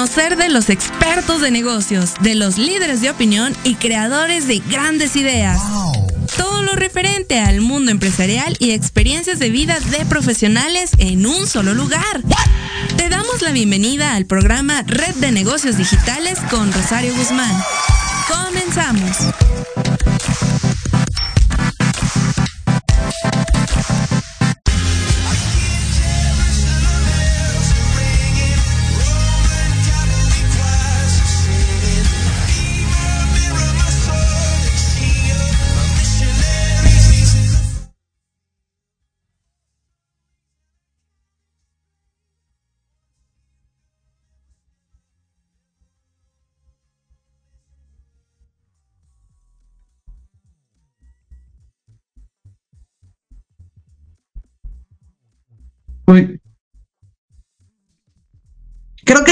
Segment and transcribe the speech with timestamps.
[0.00, 5.14] conocer de los expertos de negocios, de los líderes de opinión y creadores de grandes
[5.14, 5.60] ideas.
[6.38, 11.74] Todo lo referente al mundo empresarial y experiencias de vida de profesionales en un solo
[11.74, 12.22] lugar.
[12.96, 17.62] Te damos la bienvenida al programa Red de Negocios Digitales con Rosario Guzmán.
[18.26, 19.18] Comenzamos.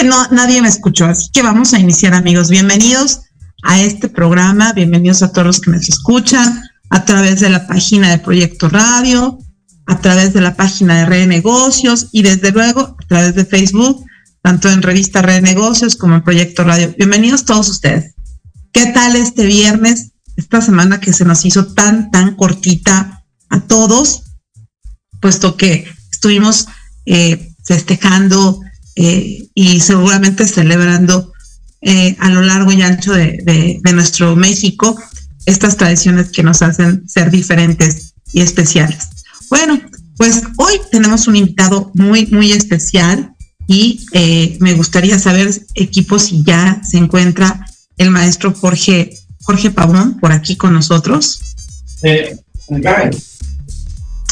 [0.08, 2.48] No nadie me escuchó, así que vamos a iniciar, amigos.
[2.48, 3.20] Bienvenidos
[3.62, 8.10] a este programa, bienvenidos a todos los que nos escuchan a través de la página
[8.10, 9.38] de Proyecto Radio,
[9.86, 14.02] a través de la página de Red Negocios y desde luego a través de Facebook,
[14.40, 16.94] tanto en Revista Red Negocios como en Proyecto Radio.
[16.96, 18.14] Bienvenidos todos ustedes.
[18.72, 24.22] ¿Qué tal este viernes, esta semana que se nos hizo tan, tan cortita a todos?
[25.20, 26.66] Puesto que estuvimos
[27.04, 28.62] eh, festejando
[29.00, 31.32] eh, y seguramente celebrando
[31.82, 35.00] eh, a lo largo y ancho de, nuestro México
[35.46, 39.06] estas tradiciones que nos hacen ser diferentes y especiales.
[39.50, 39.80] Bueno,
[40.16, 43.32] pues hoy tenemos un invitado muy, muy especial
[43.68, 47.64] y eh, me gustaría saber, equipo, si ya se encuentra
[47.98, 51.40] el maestro Jorge, Jorge Pavón por aquí con nosotros.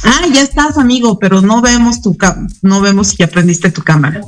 [0.07, 2.17] Ah, ya estás, amigo, pero no vemos tu
[2.63, 4.21] no vemos si aprendiste tu cámara.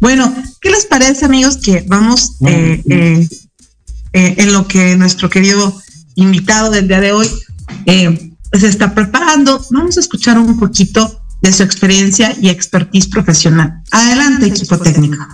[0.00, 3.28] Bueno, ¿qué les parece, amigos, que vamos eh, eh,
[4.12, 5.80] eh, en lo que nuestro querido
[6.16, 7.30] invitado del día de hoy
[7.86, 9.64] se está preparando?
[9.70, 13.82] Vamos a escuchar un poquito de su experiencia y expertise profesional.
[13.90, 15.24] Adelante, equipo técnico.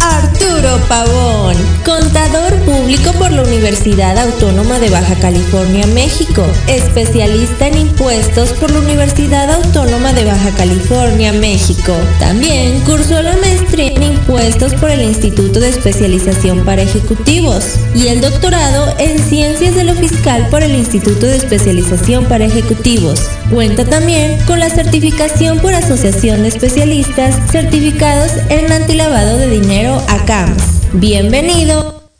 [0.00, 8.50] Arturo Pavón, contador público por la Universidad Autónoma de Baja California, México, especialista en impuestos
[8.50, 11.94] por la Universidad Autónoma de Baja California, México.
[12.20, 18.20] También cursó la maestría en impuestos por el Instituto de Especialización para Ejecutivos y el
[18.20, 23.28] doctorado en Ciencias de lo Fiscal por el Instituto de Especialización para Ejecutivos.
[23.50, 30.24] Cuenta también con la certificación por Asociación de Especialistas certificados en antilavado de dinero a
[30.26, 30.62] CAMS.
[30.92, 32.10] Bienvenido.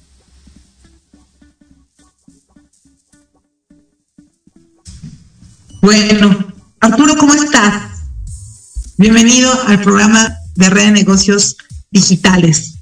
[5.82, 7.82] Bueno, Arturo, ¿cómo estás?
[8.96, 11.56] Bienvenido al programa de Red de Negocios
[11.90, 12.77] Digitales.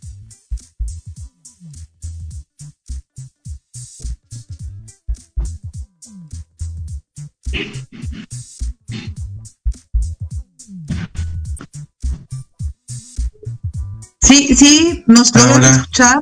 [15.07, 16.21] Nos pueden escuchar.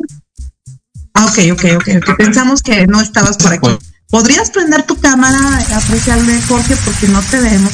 [1.14, 2.16] Ah, ok, ok, ok, ok.
[2.16, 3.69] Pensamos que no estabas por aquí.
[4.10, 7.72] ¿Podrías prender tu cámara, apreciable Jorge, porque no te vemos?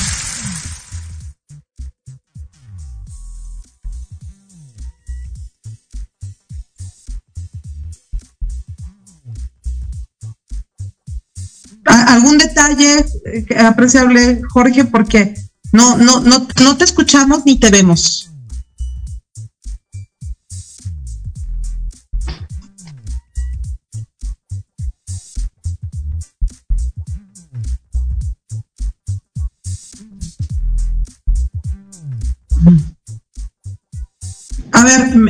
[11.84, 14.84] ¿Algún detalle eh, apreciable, Jorge?
[14.84, 15.34] Porque
[15.72, 18.29] no, no, no, no te escuchamos ni te vemos.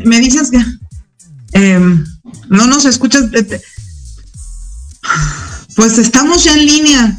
[0.05, 0.63] Me dices que
[1.53, 2.05] em,
[2.49, 3.25] no nos escuchas.
[5.77, 7.19] Pues estamos ya en línea.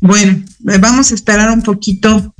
[0.00, 2.34] Bueno, eh, vamos a esperar un poquito,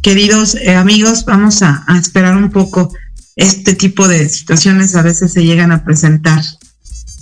[0.00, 2.92] queridos eh, amigos, vamos a, esperar un poco.
[3.36, 6.42] Este tipo de situaciones a veces se llegan a presentar.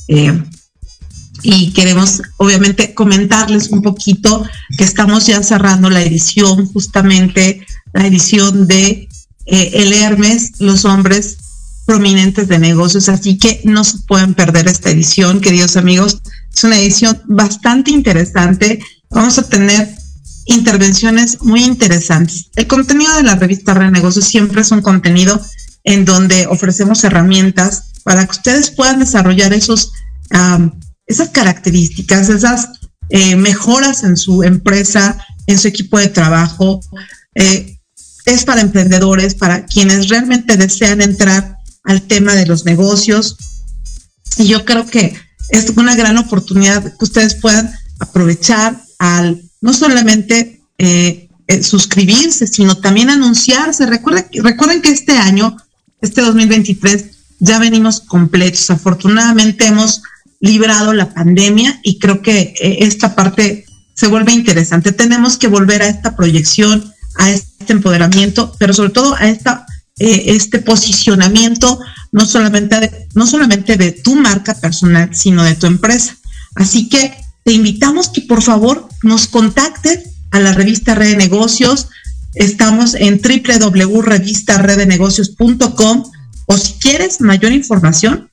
[0.08, 0.43] Eh,
[1.43, 4.44] y queremos obviamente comentarles un poquito
[4.76, 9.08] que estamos ya cerrando la edición, justamente la edición de
[9.46, 11.38] El Hermes, los hombres
[11.88, 16.20] prominentes de negocios, así que no se pueden perder esta edición, queridos amigos.
[16.54, 18.78] Es una edición bastante interesante.
[19.08, 19.88] Vamos a tener
[20.44, 22.50] intervenciones muy interesantes.
[22.56, 25.40] El contenido de la revista Renegocios siempre es un contenido
[25.84, 29.93] en donde ofrecemos herramientas para que ustedes puedan desarrollar esos,
[31.06, 32.69] esas características, esas
[33.10, 36.80] eh, mejoras en su empresa, en su equipo de trabajo.
[37.34, 37.78] Eh,
[38.26, 43.36] es para emprendedores, para quienes realmente desean entrar al tema de los negocios.
[44.36, 45.16] Y yo creo que
[45.48, 51.28] es una gran oportunidad que ustedes puedan aprovechar al no solamente eh,
[51.62, 53.86] suscribirse, sino también anunciarse.
[53.86, 55.56] Recuerden, recuerden que este año,
[56.02, 57.04] este 2023,
[57.40, 58.69] ya venimos completos.
[58.69, 60.02] Afortunadamente hemos
[60.40, 64.93] librado la pandemia y creo que eh, esta parte se vuelve interesante.
[64.93, 69.67] Tenemos que volver a esta proyección, a este empoderamiento, pero sobre todo a esta,
[69.99, 71.81] este posicionamiento
[72.12, 76.17] no solamente, de, no solamente de tu marca personal, sino de tu empresa.
[76.55, 77.12] Así que
[77.44, 81.88] te invitamos que por favor nos contactes a la revista Red de Negocios.
[82.35, 86.05] Estamos en www.revistaredenegocios.com
[86.46, 88.27] o si quieres mayor información,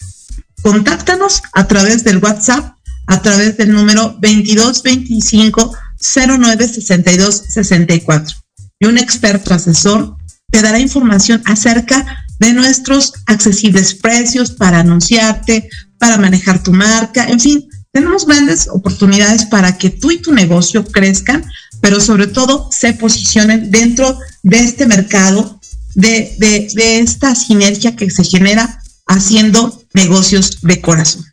[0.65, 2.75] contáctanos a través del WhatsApp,
[3.05, 8.35] a través del número 2225 09 62 64.
[8.79, 10.15] Y un experto asesor
[10.49, 15.69] te dará información acerca de nuestros accesibles precios para anunciarte,
[15.99, 20.83] para manejar tu marca, en fin, tenemos grandes oportunidades para que tú y tu negocio
[20.83, 21.45] crezcan,
[21.79, 25.61] pero sobre todo se posicionen dentro de este mercado,
[25.93, 26.35] de,
[26.75, 31.25] esta sinergia que se genera haciendo negocios de corazón.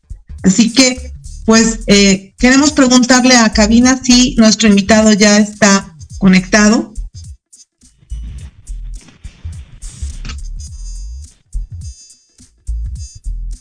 [0.43, 1.13] Así que,
[1.45, 6.95] pues, eh, queremos preguntarle a Cabina si nuestro invitado ya está conectado.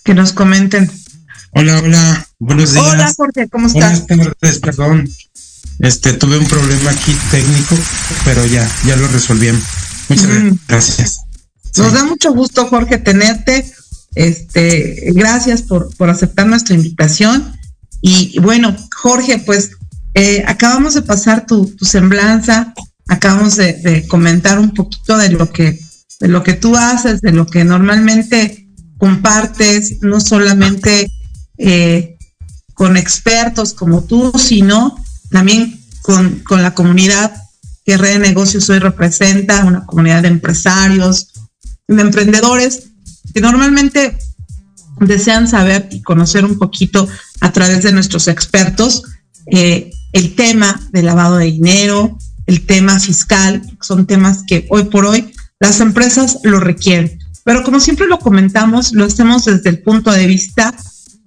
[0.03, 0.91] que nos comenten.
[1.51, 2.85] Hola, hola, buenos días.
[2.85, 4.07] Hola, Jorge, ¿cómo estás?
[4.07, 5.07] Buenas tardes, perdón.
[5.77, 7.75] Este, tuve un problema aquí técnico,
[8.25, 9.51] pero ya, ya lo resolví.
[10.09, 10.27] Muchas
[10.67, 11.17] gracias.
[11.77, 13.71] Nos da mucho gusto, Jorge, tenerte.
[14.15, 17.53] Este, gracias por, por aceptar nuestra invitación.
[18.01, 19.71] Y, bueno, Jorge, pues
[20.13, 22.73] eh, acabamos de pasar tu, tu semblanza,
[23.07, 25.79] acabamos de, comentar un poquito de lo que,
[26.19, 31.11] de lo que tú haces, de lo que normalmente compartes no solamente
[31.57, 32.17] eh,
[32.73, 34.95] con expertos como tú, sino
[35.29, 37.33] también con, la comunidad
[37.85, 41.33] que Red de Negocios hoy representa, una comunidad de empresarios,
[41.87, 42.90] de emprendedores
[43.33, 44.17] que normalmente
[44.99, 47.07] desean saber y conocer un poquito
[47.39, 49.03] a través de nuestros expertos
[49.47, 55.05] eh, el tema del lavado de dinero, el tema fiscal, son temas que hoy por
[55.05, 57.19] hoy las empresas lo requieren.
[57.43, 60.75] Pero como siempre lo comentamos, lo hacemos desde el punto de vista,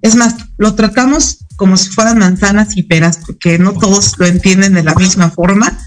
[0.03, 4.75] es más, lo tratamos como si fueran manzanas y peras, porque no todos lo entienden
[4.75, 5.79] de la misma forma,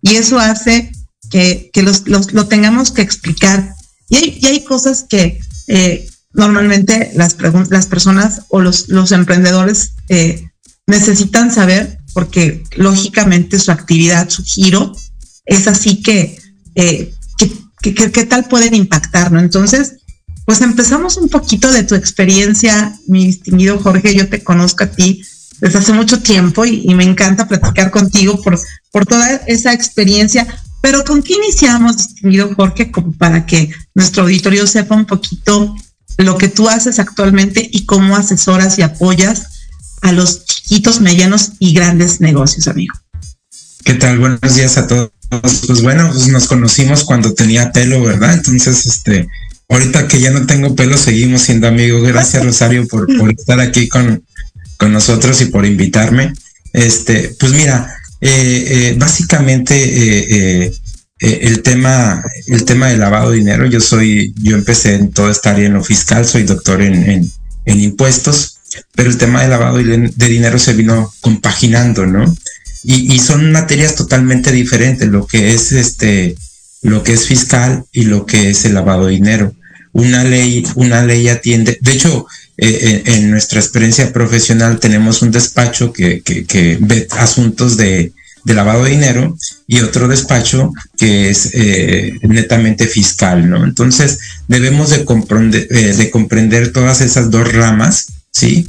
[0.00, 0.92] y eso hace
[1.30, 3.74] que, los, lo tengamos que explicar.
[4.08, 7.36] Y hay, hay cosas que eh, normalmente las,
[7.70, 10.48] las personas o los, emprendedores eh,
[10.86, 14.92] necesitan saber, porque lógicamente su actividad, su giro,
[15.46, 16.38] es así que
[16.74, 17.14] eh,
[17.82, 19.40] qué, tal pueden impactar, ¿no?
[19.40, 19.96] Entonces,
[20.44, 25.22] pues empezamos un poquito de tu experiencia, mi distinguido Jorge, yo te conozco a ti
[25.60, 28.60] desde hace mucho tiempo y, me encanta platicar contigo por,
[28.92, 30.46] por toda esa experiencia,
[30.82, 35.74] pero ¿con qué iniciamos, distinguido Jorge, como para que nuestro auditorio sepa un poquito
[36.18, 39.46] lo que tú haces actualmente y cómo asesoras y apoyas
[40.02, 42.94] a los chiquitos, medianos y grandes negocios, amigo?
[43.84, 44.18] ¿Qué tal?
[44.18, 48.34] Buenos días a todos pues bueno, pues nos conocimos cuando tenía pelo, ¿verdad?
[48.34, 49.26] Entonces, este,
[49.68, 52.06] ahorita que ya no tengo pelo, seguimos siendo amigos.
[52.06, 54.24] Gracias, Rosario, por, estar aquí con,
[54.76, 56.32] con nosotros y por invitarme.
[56.72, 59.74] Este, pues mira, eh, eh, básicamente
[60.66, 60.72] eh,
[61.18, 65.50] el tema, el tema de lavado de dinero, yo soy, yo empecé en toda esta
[65.50, 67.30] área en lo fiscal, soy doctor en, en,
[67.64, 68.58] en impuestos.
[68.94, 72.34] pero el tema de lavado de dinero se vino compaginando, ¿no?
[72.88, 76.36] Y, son materias totalmente diferentes, lo que es este,
[76.82, 79.52] lo que es fiscal y lo que es el lavado de dinero.
[79.90, 85.32] Una ley, una ley atiende, de hecho, eh, eh, en nuestra experiencia profesional tenemos un
[85.32, 88.12] despacho que, que, ve asuntos de,
[88.46, 89.36] de, lavado de dinero
[89.66, 93.64] y otro despacho que es eh, netamente fiscal, ¿no?
[93.64, 98.66] Entonces debemos de comprender, de comprender todas esas dos ramas ¿sí?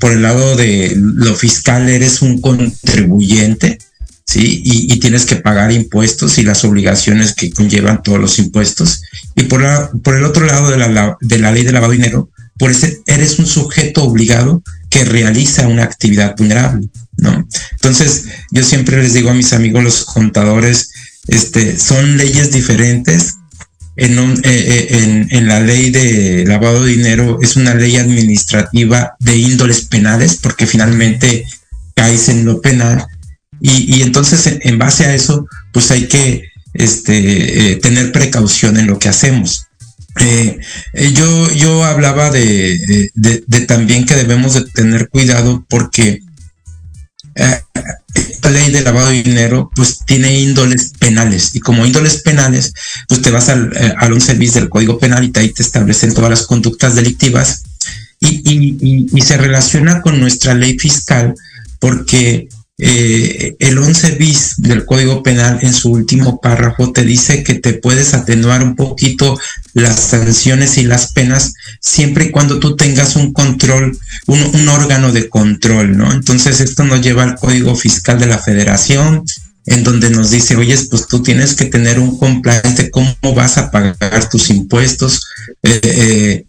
[0.00, 3.78] por el lado de lo fiscal eres un contribuyente,
[4.24, 4.62] ¿sí?
[4.64, 9.02] Y, tienes que pagar impuestos y las obligaciones que conllevan todos los impuestos.
[9.34, 9.62] Y por,
[10.02, 13.02] por el otro lado de la, de la ley de lavado de dinero, por ese
[13.06, 17.46] eres un sujeto obligado que realiza una actividad vulnerable, ¿no?
[17.72, 20.90] Entonces, yo siempre les digo a mis amigos los contadores,
[21.26, 23.34] este, son leyes diferentes.
[23.96, 29.36] En, eh, eh, en, la ley de lavado de dinero es una ley administrativa de
[29.36, 31.44] índoles penales, porque finalmente
[31.94, 33.04] caes en lo penal,
[33.60, 36.44] y, entonces en, base a eso, pues hay que
[36.74, 39.64] este, eh, tener precaución en lo que hacemos.
[41.14, 46.22] Yo, yo hablaba de, de, también que debemos de tener cuidado porque
[48.14, 52.72] esta ley de lavado de dinero pues tiene índoles penales y como índoles penales
[53.08, 56.30] pues te vas al, al un servicio del Código Penal y ahí te establecen todas
[56.30, 57.62] las conductas delictivas
[58.20, 61.34] y, y, y se relaciona con nuestra ley fiscal
[61.78, 62.48] porque
[62.80, 67.72] eh, el 11 bis del Código Penal en su último párrafo te dice que te
[67.72, 69.36] puedes atenuar un poquito
[69.74, 75.28] las sanciones y las penas siempre y cuando tú tengas un control, un, órgano de
[75.28, 76.12] control, ¿no?
[76.12, 79.24] Entonces esto nos lleva al Código Fiscal de la Federación,
[79.66, 83.72] en donde nos dice, oye, pues tú tienes que tener un compliance cómo vas a
[83.72, 85.26] pagar tus impuestos,
[85.64, 86.44] eh, eh,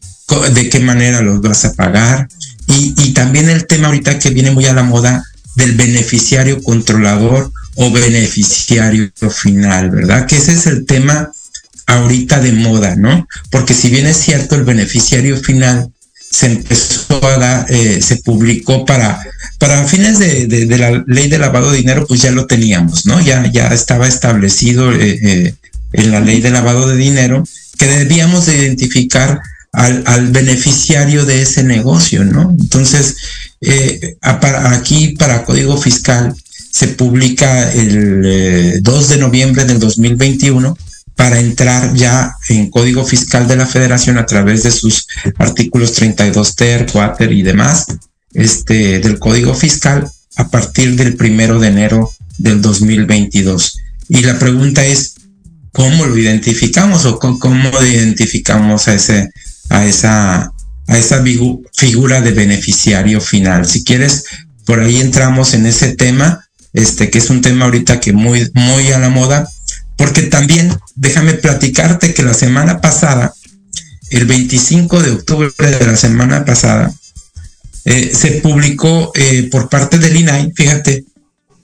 [0.53, 2.27] de qué manera los vas a pagar.
[2.67, 5.25] Y, y también el tema ahorita que viene muy a la moda
[5.59, 10.25] del beneficiario controlador o beneficiario final, ¿verdad?
[10.25, 11.31] Que ese es el tema
[11.85, 13.27] ahorita de moda, ¿no?
[13.51, 18.85] Porque si bien es cierto, el beneficiario final se empezó a dar, eh, se publicó
[18.85, 19.21] para,
[19.57, 20.47] para fines de,
[20.77, 23.19] la ley de lavado de dinero, pues ya lo teníamos, ¿no?
[23.19, 25.53] Ya, ya estaba establecido eh, eh,
[25.93, 27.43] en la ley de lavado de dinero
[27.77, 32.55] que debíamos de identificar al, al beneficiario de ese negocio, ¿no?
[32.59, 33.15] Entonces,
[33.61, 36.33] eh, aquí para Código Fiscal
[36.71, 40.77] se publica el 2 eh, de noviembre del 2021
[41.15, 45.05] para entrar ya en Código Fiscal de la Federación a través de sus
[45.37, 47.87] artículos 32 ter, 4 y demás
[48.33, 53.77] este, del Código Fiscal a partir del primero de enero del 2022.
[54.07, 55.15] Y la pregunta es,
[55.73, 59.29] ¿cómo lo identificamos o cómo identificamos a ese,
[59.69, 60.53] a esa
[60.89, 61.23] a esa
[61.73, 63.67] figura de beneficiario final.
[63.67, 64.25] Si quieres,
[64.65, 68.91] por ahí entramos en ese tema, este, que es un tema ahorita que muy, muy
[68.91, 69.47] a la moda,
[69.95, 73.33] porque también déjame platicarte que la semana pasada,
[74.09, 76.91] el 25 de octubre de la semana pasada,
[77.85, 81.05] eh, se publicó eh, por parte del INAI, fíjate,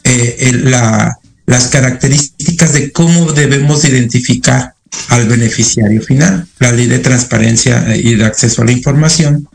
[0.03, 1.17] eh, la,
[1.47, 4.74] las características de cómo debemos identificar
[5.09, 9.47] al beneficiario final, la ley de transparencia y de acceso a la información,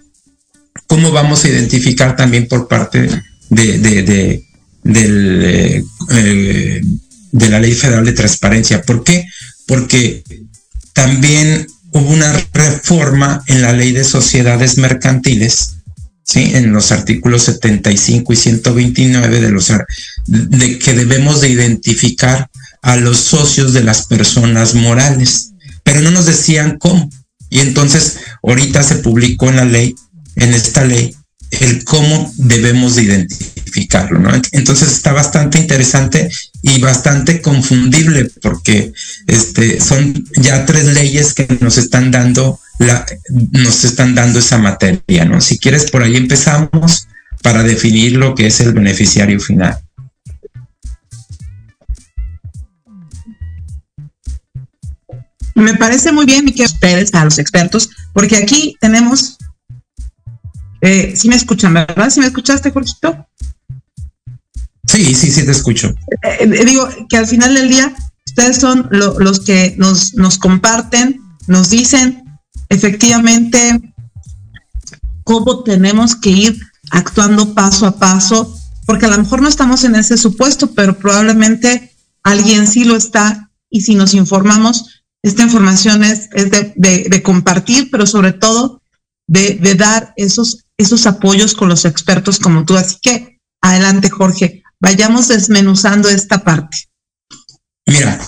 [0.87, 3.09] cómo vamos a identificar también por parte
[3.49, 4.45] de, de,
[4.83, 6.83] del, eh,
[7.33, 8.83] de la ley federal de transparencia.
[8.83, 9.25] ¿Por qué?
[9.67, 10.23] Porque
[10.93, 15.77] también hubo una reforma en la ley de sociedades mercantiles,
[16.25, 16.53] ¿sí?
[16.55, 19.73] en los artículos 75 y 129 de los
[20.27, 22.50] de que debemos de identificar
[22.83, 27.11] a los socios de las personas morales, pero no nos decían cómo.
[27.49, 29.95] Y entonces ahorita se publicó en la ley,
[30.37, 31.15] en esta ley,
[31.51, 34.31] el cómo debemos de identificarlo, ¿no?
[34.53, 36.31] Entonces está bastante interesante
[36.63, 38.93] y bastante confundible porque
[39.27, 42.61] este, son ya tres leyes que nos están dando
[43.53, 45.41] nos están dando esa materia, ¿no?
[45.41, 47.09] Si quieres por ahí empezamos
[47.43, 49.79] para definir lo que es el beneficiario final.
[55.61, 59.37] Me parece muy bien que ustedes, a los expertos, porque aquí tenemos,
[60.81, 62.09] eh, si me escuchan, ¿verdad?
[62.09, 63.29] ¿Si me escuchaste, Jorgito?
[64.87, 65.89] Sí, sí, sí te escucho.
[66.23, 67.95] Eh, eh, digo que al final del día,
[68.27, 72.25] ustedes son los que nos, nos comparten, nos dicen
[72.71, 73.81] efectivamente
[75.25, 79.95] cómo tenemos que ir actuando paso a paso, porque a lo mejor no estamos en
[79.95, 86.31] ese supuesto, pero probablemente alguien sí lo está y si nos informamos, esta información es,
[86.31, 88.83] de, compartir, pero sobre todo
[89.27, 92.77] de, dar esos esos apoyos con los expertos como tú.
[92.77, 96.89] Así que adelante, Jorge, vayamos desmenuzando esta parte.
[97.87, 98.19] Mira,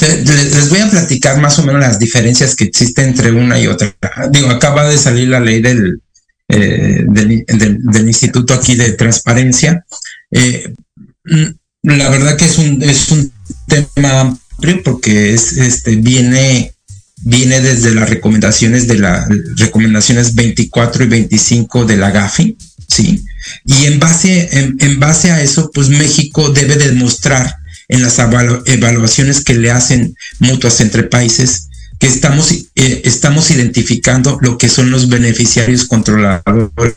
[0.00, 3.94] les voy a platicar más o menos las diferencias que existen entre una y otra.
[4.30, 6.02] Digo, acaba de salir la ley del,
[6.48, 9.84] eh, del, Instituto aquí de Transparencia.
[10.32, 10.74] Eh,
[11.82, 13.32] la verdad que es un, es un
[13.66, 14.36] tema
[14.84, 16.74] porque es, este, viene,
[17.22, 23.24] viene desde las recomendaciones de las recomendaciones 24 y 25 de la GAFI, ¿sí?
[23.64, 29.54] Y en base, en base a eso, pues México debe demostrar en las evaluaciones que
[29.54, 35.86] le hacen mutuas entre países, que estamos, eh, estamos identificando lo que son los beneficiarios
[35.86, 36.96] controladores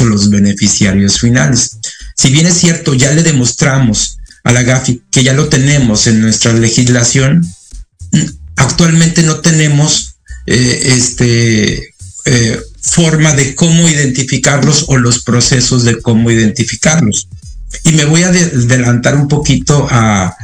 [0.00, 1.78] o los beneficiarios finales.
[2.16, 6.20] Si bien es cierto, ya le demostramos a la GAFI que ya lo tenemos en
[6.20, 7.46] nuestra legislación,
[8.56, 11.94] actualmente no tenemos eh, este,
[12.24, 17.28] eh, forma de cómo identificarlos o los procesos de cómo identificarlos.
[17.84, 20.36] Y me voy a adelantar un poquito a,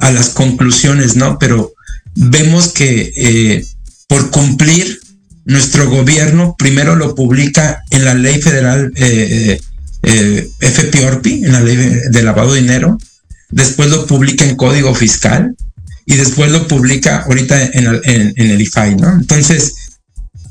[0.00, 1.38] las conclusiones, ¿no?
[1.38, 1.72] Pero
[2.14, 3.66] vemos que eh,
[4.06, 5.00] por cumplir
[5.46, 12.22] nuestro gobierno primero lo publica en la ley federal eh, FPORPI, en la ley de
[12.22, 12.98] lavado de dinero,
[13.54, 15.54] después lo publica en código fiscal
[16.06, 19.12] y después lo publica ahorita en, el IFAI, ¿no?
[19.12, 19.74] Entonces,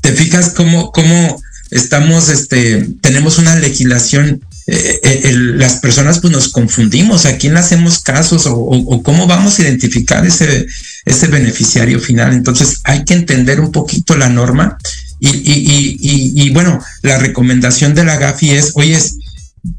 [0.00, 6.48] te fijas cómo, cómo estamos, este, tenemos una legislación eh, eh, las personas pues nos
[6.48, 10.66] confundimos, a quién hacemos casos o, cómo vamos a identificar ese,
[11.04, 12.32] ese beneficiario final.
[12.32, 14.78] Entonces hay que entender un poquito la norma
[15.20, 18.98] y, bueno, la recomendación de la GAFI es, oye,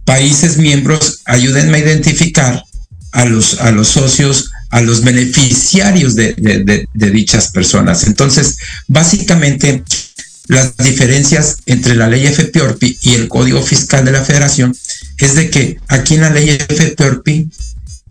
[0.03, 2.63] países miembros, ayúdenme a identificar
[3.15, 6.35] a los, a los socios, a los beneficiarios de,
[6.93, 8.05] de dichas personas.
[8.05, 9.83] Entonces, básicamente,
[10.47, 14.75] las diferencias entre la ley FPORPI y el Código Fiscal de la Federación
[15.17, 17.49] es de que aquí en la ley FPORPI,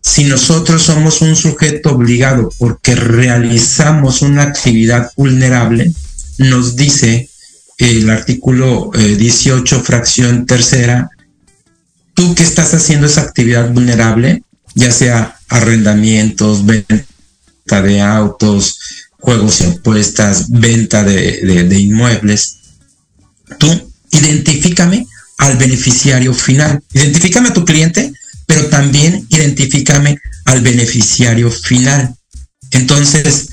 [0.00, 5.92] si nosotros somos un sujeto obligado porque realizamos una actividad vulnerable,
[6.38, 7.28] nos dice
[7.78, 11.10] el artículo 18, eh, fracción tercera,
[12.14, 14.42] tú que estás haciendo esa actividad vulnerable,
[14.74, 18.78] ya sea arrendamientos, venta de autos,
[19.18, 22.58] juegos y apuestas, venta de, inmuebles.
[23.58, 25.06] Tú identifícame
[25.38, 26.82] al beneficiario final.
[26.92, 28.12] Identifícame a tu cliente,
[28.46, 32.14] pero también identifícame al beneficiario final.
[32.70, 33.48] Entonces,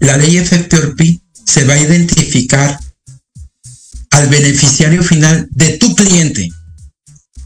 [0.00, 2.78] la ley FPORPI se va a identificar
[4.10, 6.48] al beneficiario final de tu cliente,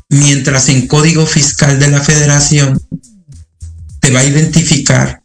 [0.08, 2.80] mientras en Código Fiscal de la Federación
[4.00, 5.22] te va a identificar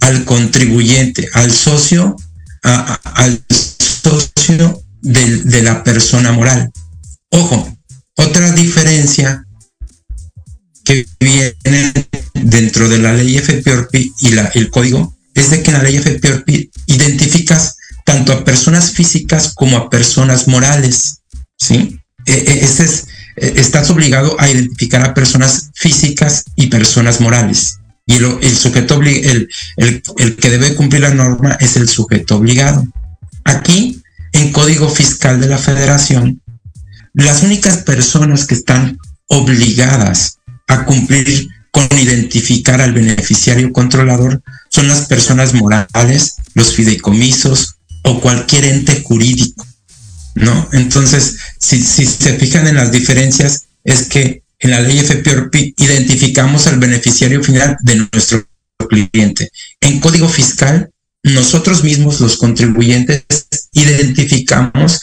[0.00, 2.16] al contribuyente, al socio,
[2.62, 3.44] al
[3.78, 6.70] socio de, la persona moral.
[7.30, 7.76] Ojo,
[8.16, 9.44] otra diferencia
[10.84, 11.92] que viene
[12.34, 15.98] dentro de la ley FPORPI y la, el código es de que en la ley
[15.98, 21.22] FPORPI identificas tanto a personas físicas como a personas morales,
[21.58, 21.98] ¿sí?
[22.24, 28.14] E, e, ese es, estás obligado a identificar a personas físicas y personas morales y
[28.14, 32.86] el, sujeto el, el, que debe cumplir la norma es el sujeto obligado.
[33.44, 34.00] Aquí,
[34.32, 36.40] en Código Fiscal de la Federación,
[37.14, 45.06] las únicas personas que están obligadas a cumplir con identificar al beneficiario controlador son las
[45.06, 49.66] personas morales, los fideicomisos o cualquier ente jurídico,
[50.36, 50.68] ¿no?
[50.72, 56.66] Entonces, si, si se fijan en las diferencias, es que en la ley FPORPI identificamos
[56.66, 58.46] al beneficiario final de nuestro
[58.88, 59.50] cliente.
[59.80, 60.90] En código fiscal,
[61.22, 63.24] nosotros mismos, los contribuyentes,
[63.72, 65.00] identificamos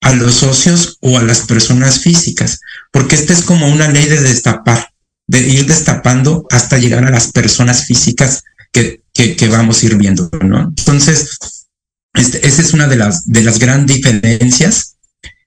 [0.00, 2.58] a los socios o a las personas físicas,
[2.90, 4.88] porque esta es como una ley de destapar,
[5.28, 10.30] de ir destapando hasta llegar a las personas físicas que, que, vamos a ir viendo,
[10.42, 10.72] ¿no?
[10.76, 11.61] Entonces,
[12.14, 14.96] este, esa es una de las, de las grandes diferencias.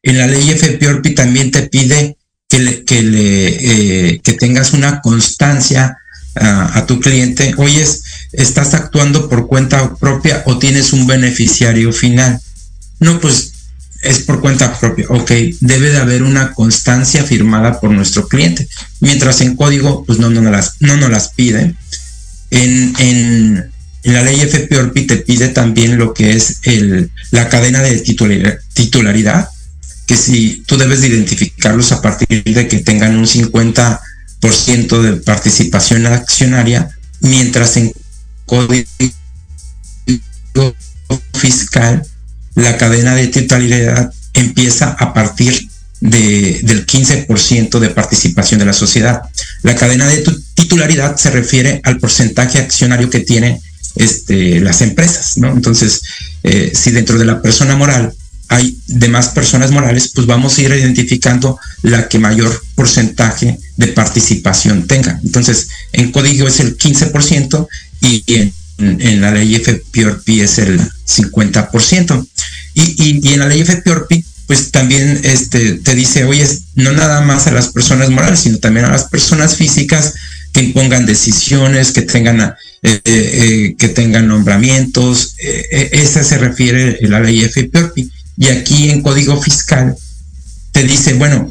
[0.03, 5.97] En la ley FPORPI también te pide que, eh, que tengas una constancia
[6.35, 7.53] a, tu cliente.
[7.57, 12.39] Oyes, ¿estás actuando por cuenta propia o tienes un beneficiario final?
[12.99, 13.53] No, pues
[14.01, 15.05] es por cuenta propia.
[15.09, 18.67] Ok, debe de haber una constancia firmada por nuestro cliente.
[18.99, 21.75] Mientras en código, pues no, no, nos, las, no nos las pide.
[22.51, 23.71] En, en,
[24.05, 26.61] en la ley FPORPI te pide también lo que es
[27.31, 27.99] la cadena de
[28.73, 29.49] titularidad
[30.05, 36.05] que si tú debes de identificarlos a partir de que tengan un 50% de participación
[36.05, 37.91] accionaria, mientras en
[38.45, 38.85] código
[41.33, 42.05] fiscal
[42.53, 45.67] la cadena de titularidad empieza a partir
[45.99, 49.21] de, del 15% de participación de la sociedad.
[49.63, 53.59] La cadena de titularidad se refiere al porcentaje accionario que tienen
[53.95, 55.51] este, las empresas, ¿no?
[55.51, 56.01] Entonces,
[56.43, 58.13] eh, si dentro de la persona moral
[58.47, 64.85] hay demás personas morales, pues vamos a ir identificando la que mayor porcentaje de participación
[64.85, 65.19] tenga.
[65.23, 67.67] Entonces, en código es el 15%
[68.01, 72.27] y en, la ley FPORP es el 50%.
[72.75, 74.11] Y, y, en la ley FPORP
[74.47, 78.85] pues también este, te dice, oye, no nada más a las personas morales, sino también
[78.85, 80.13] a las personas físicas
[80.55, 85.35] que impongan decisiones, que tengan, eh, eh, eh, que tengan nombramientos.
[85.37, 88.09] esa se refiere a la ley FPORPI.
[88.37, 89.97] Y aquí en Código Fiscal
[90.71, 91.49] te dice, bueno,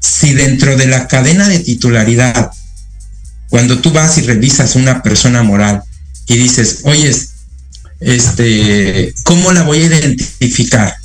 [0.00, 2.50] si dentro de la cadena de titularidad,
[3.50, 5.84] cuando tú vas y revisas una persona moral
[6.26, 7.14] y dices, oye,
[8.00, 10.96] este, ¿cómo la voy a identificar?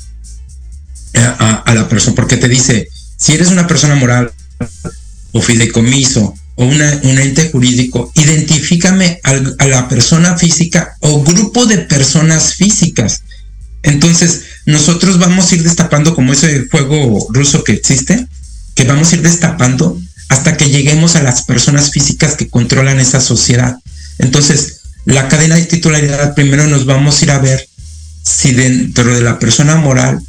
[1.14, 4.32] a, la persona, porque te dice, si eres una persona moral
[5.32, 11.78] o fideicomiso o una, un ente jurídico, identifícame a la persona física o grupo de
[11.78, 13.22] personas físicas.
[13.82, 18.26] Entonces, nosotros vamos a ir destapando como ese fuego ruso que existe,
[18.74, 23.20] que vamos a ir destapando hasta que lleguemos a las personas físicas que controlan esa
[23.20, 23.76] sociedad.
[24.18, 27.68] Entonces, la cadena de titularidad, primero nos vamos a ir a ver
[28.22, 30.20] si dentro de la persona moral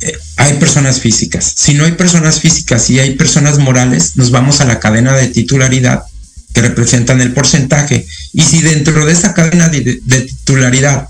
[0.00, 1.52] eh, hay personas físicas.
[1.56, 5.28] Si no hay personas físicas y hay personas morales, nos vamos a la cadena de
[5.28, 6.04] titularidad
[6.52, 8.06] que representan el porcentaje.
[8.32, 11.08] Y si dentro de esa cadena de, titularidad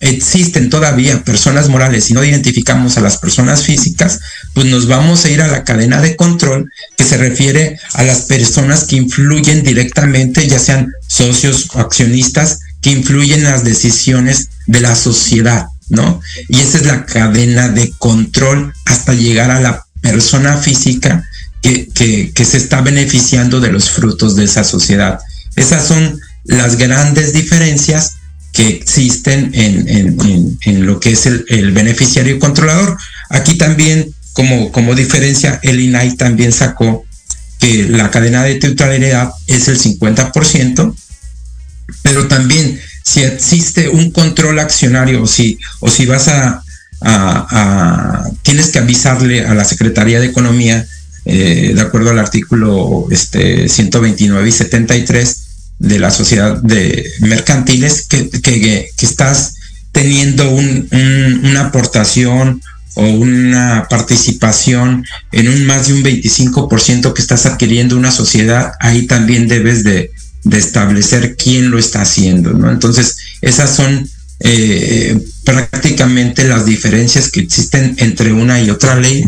[0.00, 4.20] existen todavía personas morales y no identificamos a las personas físicas,
[4.54, 8.22] pues nos vamos a ir a la cadena de control que se refiere a las
[8.22, 14.80] personas que influyen directamente, ya sean socios o accionistas, que influyen en las decisiones de
[14.80, 15.66] la sociedad.
[15.88, 16.20] ¿No?
[16.48, 21.24] Y esa es la cadena de control hasta llegar a la persona física
[21.62, 21.88] que,
[22.32, 25.18] que, se está beneficiando de los frutos de esa sociedad.
[25.56, 28.14] Esas son las grandes diferencias
[28.52, 32.96] que existen en, en, lo que es el, beneficiario controlador.
[33.28, 37.04] Aquí también, como, como diferencia, el INAI también sacó
[37.58, 40.94] que la cadena de titularidad es el 50%,
[42.02, 46.62] pero también si existe un control accionario o si, o si vas a,
[48.42, 50.86] tienes que avisarle a la Secretaría de Economía,
[51.24, 55.44] eh, de acuerdo al artículo este, 129 y 73
[55.78, 59.54] de la sociedad de mercantiles, que, que, estás
[59.92, 62.60] teniendo una aportación
[62.94, 69.06] o una participación en un más de un 25% que estás adquiriendo una sociedad, ahí
[69.06, 70.10] también debes de,
[70.48, 72.70] de establecer quién lo está haciendo, ¿no?
[72.70, 74.08] Entonces, esas son
[74.40, 79.24] eh, prácticamente las diferencias que existen entre una y otra ley.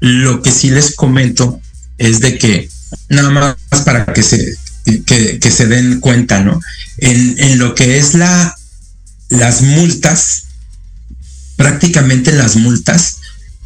[0.00, 1.60] Lo que sí les comento
[1.98, 2.70] es de que,
[3.10, 4.56] nada más para que se,
[5.04, 6.58] que, se den cuenta, ¿no?
[6.98, 8.56] En, en, lo que es la,
[9.28, 10.44] las multas,
[11.56, 13.18] prácticamente las multas,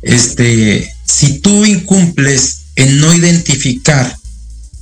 [0.02, 4.17] este, si tú incumples en no identificar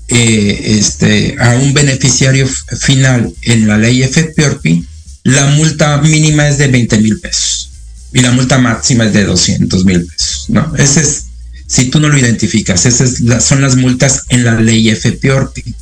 [0.08, 4.86] eh, este, a un beneficiario final en la ley FPORPI,
[5.24, 7.70] la multa mínima es de 20 mil pesos
[8.12, 10.46] y la multa máxima es de 200 mil pesos.
[10.48, 10.72] ¿no?
[10.76, 11.24] Ese es,
[11.66, 15.74] si tú no lo identificas, esas son las multas en la ley FPORPI.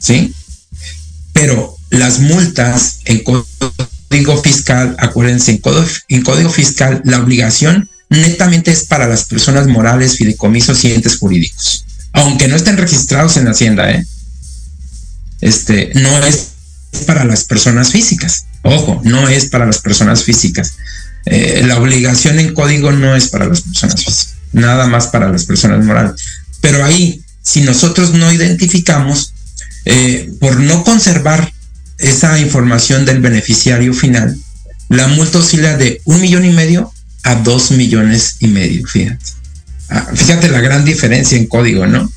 [0.00, 0.34] ¿sí?
[1.32, 8.72] Pero las multas en código fiscal, acuérdense, en código, en código fiscal la obligación netamente
[8.72, 13.90] es para las personas morales, fideicomisos y entes jurídicos aunque no estén registrados en Hacienda,
[13.90, 14.04] ¿eh?
[15.40, 16.48] Este, no es
[17.06, 18.46] para las personas físicas.
[18.62, 20.74] Ojo, no es para las personas físicas.
[21.26, 25.44] Eh, la obligación en código no es para las personas físicas, nada más para las
[25.44, 26.20] personas morales.
[26.60, 29.34] Pero ahí, si nosotros no identificamos,
[29.84, 31.52] eh, por no conservar
[31.98, 34.36] esa información del beneficiario final,
[34.88, 36.92] la multa oscila de un millón y medio
[37.24, 39.37] a dos millones y medio, fíjate.
[39.90, 42.10] Ah, fíjate la gran diferencia en código, ¿no?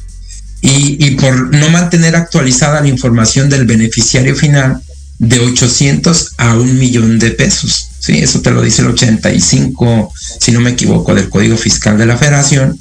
[0.64, 4.80] Y, por no mantener actualizada la información del beneficiario final
[5.18, 7.88] de 800 a un millón de pesos.
[8.00, 12.06] Sí, eso te lo dice el 85, si no me equivoco, del Código Fiscal de
[12.06, 12.80] la Federación.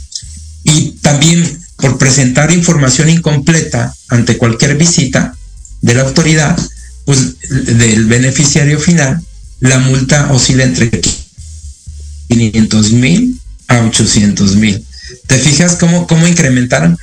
[0.63, 5.35] Y también por presentar información incompleta ante cualquier visita
[5.81, 6.59] de la autoridad,
[7.07, 9.23] pues del beneficiario final,
[9.61, 10.91] la multa oscila entre
[12.29, 14.85] 500 mil a 800 mil.
[15.27, 16.99] ¿Te fijas cómo, cómo incrementaron?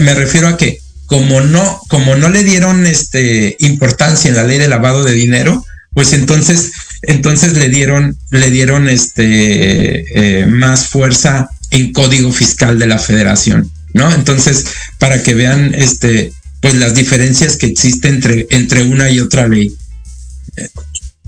[0.00, 4.58] me, refiero a que como no, como no le dieron este, importancia en la ley
[4.58, 11.48] de lavado de dinero, pues entonces, entonces le dieron, le dieron este, eh, más fuerza
[11.70, 14.12] en código fiscal de la federación, ¿no?
[14.14, 14.66] Entonces,
[14.98, 19.74] para que vean este, pues las diferencias que existen entre, entre una y otra ley.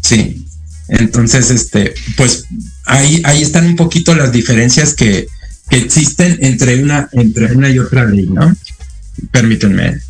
[0.00, 0.46] Sí.
[0.88, 2.44] Entonces, este, pues
[2.84, 5.26] ahí, ahí están un poquito las diferencias que,
[5.68, 8.54] que existen entre una, entre una y otra ley, ¿no?
[9.30, 10.00] Permítanme.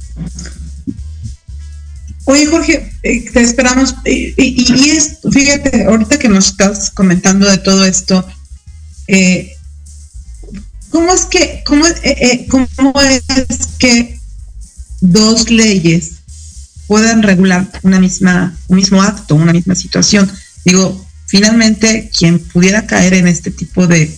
[2.24, 3.96] Oye, Jorge, eh, te esperamos.
[4.04, 8.26] Y, y, es, fíjate, ahorita que nos estás comentando de todo esto,
[9.08, 9.56] eh,
[10.90, 13.22] ¿cómo es que, cómo, eh, cómo es
[13.78, 14.18] que
[15.00, 16.12] dos leyes
[16.87, 20.30] puedan regular una misma, un mismo acto, una misma situación?
[20.64, 24.14] Digo, finalmente, quien pudiera caer en este tipo de,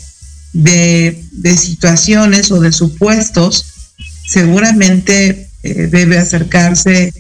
[0.53, 3.66] de, situaciones o de supuestos,
[4.27, 7.12] seguramente debe acercarse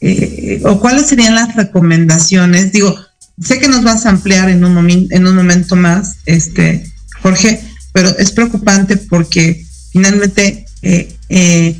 [0.00, 2.70] eh, o cuáles serían las recomendaciones.
[2.70, 2.96] Digo,
[3.40, 6.84] sé que nos vas a ampliar en un, en un momento más, este,
[7.20, 7.60] Jorge,
[7.92, 11.76] pero es preocupante porque finalmente eh, eh,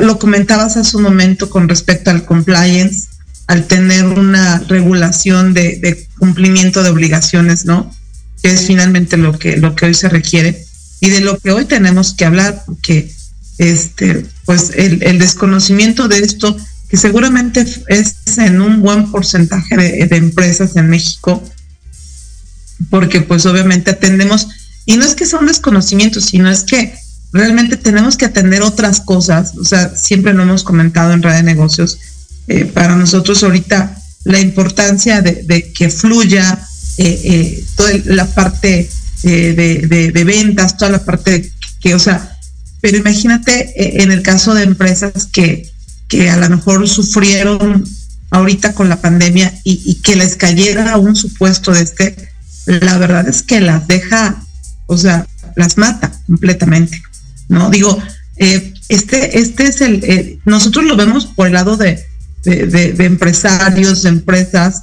[0.00, 3.08] lo comentabas hace un momento con respecto al compliance,
[3.48, 7.94] al tener una regulación de, cumplimiento de obligaciones, ¿no?
[8.42, 10.64] Que es finalmente lo que, lo que hoy se requiere.
[11.00, 13.12] Y de lo que hoy tenemos que hablar, porque
[13.58, 16.56] este, pues el, el desconocimiento de esto
[16.88, 21.42] que seguramente es en un buen porcentaje de, empresas en México,
[22.90, 24.48] porque pues obviamente atendemos,
[24.86, 26.94] y no es que sea un desconocimiento, sino es que
[27.32, 31.98] realmente tenemos que atender otras cosas, o sea, siempre lo hemos comentado en Radio Negocios,
[32.48, 36.58] eh, para nosotros ahorita la importancia de, que fluya
[36.96, 38.88] eh, eh, toda la parte
[39.22, 42.38] de, ventas, toda la parte que, o sea,
[42.80, 45.70] pero imagínate en el caso de empresas que,
[46.08, 47.84] que a lo mejor sufrieron
[48.30, 52.30] ahorita con la pandemia y, que les cayera un supuesto de este,
[52.64, 54.42] la verdad es que las deja,
[54.86, 57.02] o sea, las mata completamente,
[57.48, 57.68] ¿no?
[57.68, 58.02] Digo,
[58.36, 62.07] este, este es el, nosotros lo vemos por el lado de,
[62.56, 64.82] de, empresarios, de empresas,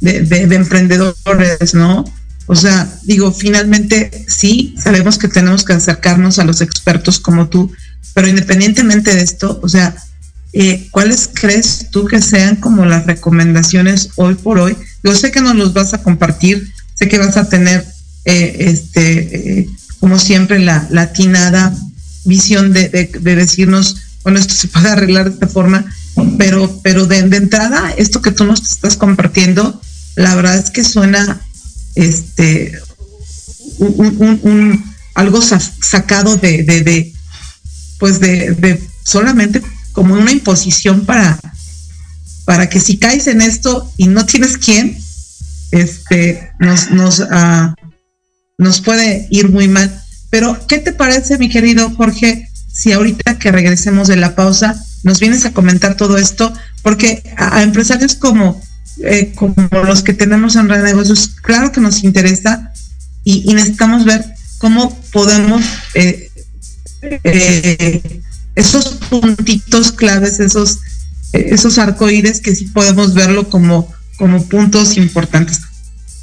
[0.00, 2.04] de, de, emprendedores, ¿no?
[2.46, 7.72] O sea, digo, finalmente sí, sabemos que tenemos que acercarnos a los expertos como tú,
[8.12, 9.94] pero independientemente de esto, o sea,
[10.56, 14.76] eh, ¿cuáles crees tú que sean como las recomendaciones hoy por hoy?
[15.02, 17.84] Yo sé que nos los vas a compartir, sé que vas a tener,
[18.24, 21.74] eh, este, eh, como siempre, la latinada
[22.24, 22.88] visión de,
[23.20, 25.84] decirnos, bueno, esto se puede arreglar de esta forma,
[26.38, 29.80] pero, pero de, entrada, esto que tú nos estás compartiendo,
[30.16, 31.40] la verdad es que suena,
[31.94, 32.78] este,
[33.78, 37.12] un, algo sacado de, de,
[37.98, 41.38] pues de solamente como una imposición para,
[42.44, 44.98] para que si caes en esto y no tienes quién,
[45.70, 47.74] este, nos, nos, uh,
[48.58, 50.02] nos puede ir muy mal.
[50.30, 55.20] Pero, ¿qué te parece, mi querido Jorge, si ahorita que regresemos de la pausa nos
[55.20, 56.52] vienes a comentar todo esto?
[56.82, 58.60] Porque a, empresarios como,
[59.02, 62.72] eh, como los que tenemos en red de negocios, claro que nos interesa
[63.22, 64.24] y, y necesitamos ver
[64.58, 65.62] cómo podemos
[65.94, 66.30] eh,
[67.02, 68.20] eh,
[68.54, 70.78] esos puntitos claves, esos,
[71.32, 75.60] esos arcoíris que sí podemos verlo como, como puntos importantes.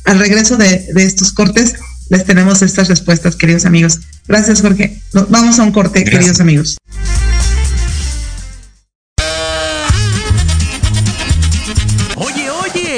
[0.05, 1.75] Al regreso de, estos cortes,
[2.09, 3.99] les tenemos estas respuestas, queridos amigos.
[4.27, 5.01] Gracias, Jorge.
[5.29, 6.77] vamos a un corte, queridos amigos.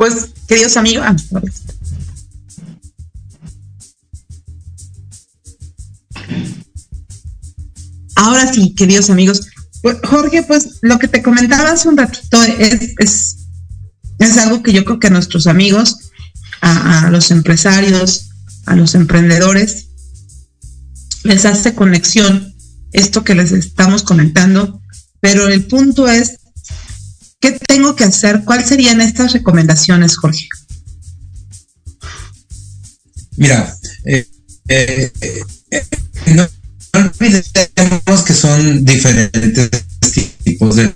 [0.00, 1.14] Pues, queridos amigos, ah,
[8.16, 9.42] Ahora sí, queridos amigos.
[9.82, 12.96] Pues, Jorge, pues lo que te comentaba hace un ratito es,
[14.18, 15.98] es, algo que yo creo que a nuestros amigos,
[16.62, 18.30] a, los empresarios,
[18.64, 19.88] a los emprendedores,
[21.24, 22.54] les hace conexión
[22.92, 24.80] esto que les estamos comentando,
[25.20, 26.38] pero el punto es,
[27.40, 28.44] ¿qué tengo que hacer?
[28.44, 30.48] ¿Cuáles serían estas recomendaciones, Jorge?
[33.36, 33.74] Mira,
[34.04, 34.26] eh,
[34.68, 35.84] eh, eh,
[36.34, 36.46] no,
[36.92, 39.70] olvidemos que son diferentes
[40.44, 40.94] tipos de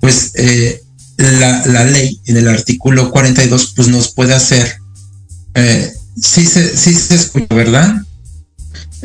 [0.00, 0.82] pues eh,
[1.16, 4.76] la, ley en el artículo 42 pues nos puede hacer,
[5.54, 8.02] eh, sí, se, sí se escucha, ¿verdad?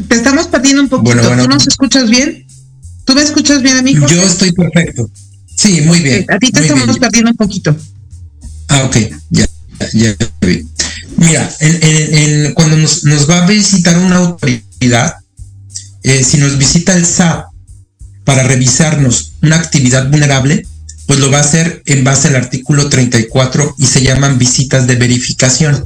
[0.07, 1.21] Te estamos perdiendo un poquito.
[1.21, 2.45] Bueno, ¿Tú nos escuchas bien?
[3.05, 3.93] ¿Tú me escuchas bien a mí?
[3.93, 5.09] Yo estoy perfecto.
[5.55, 6.25] Sí, muy bien.
[6.29, 7.75] a ti te estamos perdiendo un poquito.
[8.69, 8.97] Ah, ok,
[9.29, 9.47] ya,
[9.93, 10.67] ya, vi.
[11.17, 11.49] Mira,
[12.53, 15.15] cuando nos, va a visitar una autoridad,
[16.03, 17.45] eh, si nos visita el SAT
[18.27, 20.67] para revisarnos una actividad vulnerable,
[21.05, 24.97] pues lo va a hacer en base al artículo 34 y se llaman visitas de
[24.97, 25.85] verificación,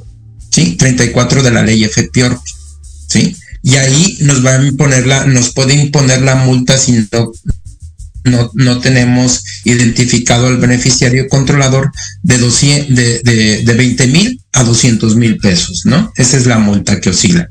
[0.49, 0.75] ¿sí?
[0.75, 2.41] 34 de la ley FPOR,
[3.07, 3.37] ¿sí?
[3.61, 7.07] Y ahí nos va a imponer la, nos puede imponer la multa si
[8.23, 11.91] no, no, tenemos identificado al beneficiario controlador
[12.23, 16.11] de, 200, de, de, 20 mil a 200 mil pesos, ¿no?
[16.15, 17.47] Esa es la multa que oscila.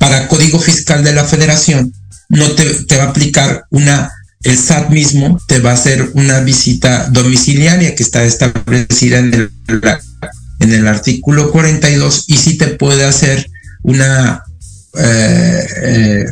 [0.00, 1.92] Para Código Fiscal de la Federación,
[2.30, 4.10] no te, te va a aplicar una
[4.44, 9.50] el SAT mismo te va a hacer una visita domiciliaria que está establecida en el,
[10.60, 13.50] en el artículo 42 y sí te puede hacer
[13.82, 14.42] una...
[14.96, 16.26] Eh, eh,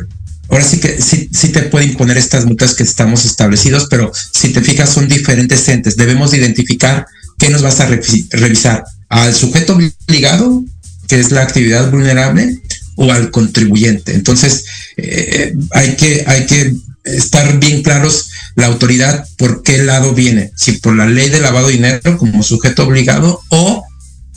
[0.50, 4.60] ahora sí que sí, te puede imponer estas multas que estamos establecidos, pero si te
[4.60, 5.96] fijas son diferentes entes.
[5.96, 7.06] Debemos identificar
[7.38, 8.84] qué nos vas a revisar.
[9.08, 10.62] Al sujeto obligado,
[11.08, 12.60] que es la actividad vulnerable,
[12.96, 14.14] o al contribuyente.
[14.14, 14.64] Entonces,
[14.98, 16.74] eh, hay, que, hay que
[17.04, 21.68] estar bien claros la autoridad por qué lado viene, si por la ley de lavado
[21.68, 23.84] de dinero como sujeto obligado o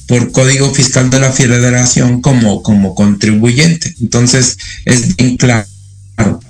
[0.08, 3.94] por código fiscal de la federación como, como contribuyente.
[4.00, 5.68] Entonces es bien claro.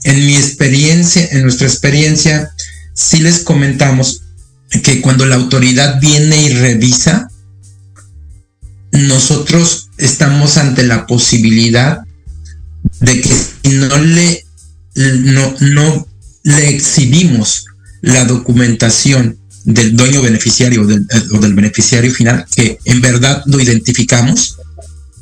[0.04, 2.52] En mi experiencia, en nuestra experiencia,
[2.94, 4.22] sí les comentamos
[4.84, 7.30] que cuando la autoridad viene y revisa,
[8.92, 12.02] nosotros estamos ante la posibilidad
[13.00, 14.45] de que si no le
[14.96, 16.08] no, no
[16.44, 17.66] le exhibimos
[18.02, 24.58] la documentación del dueño beneficiario o del beneficiario final, que en verdad lo identificamos,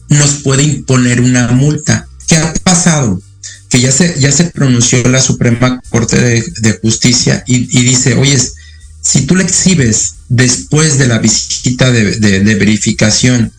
[0.10, 2.08] nos puede imponer una multa.
[2.28, 3.22] ¿Qué ha pasado?
[3.70, 8.38] Que ya se, ya se pronunció la Suprema Corte de, Justicia y, dice, oye,
[9.02, 13.52] si tú le exhibes después de la visita de, verificación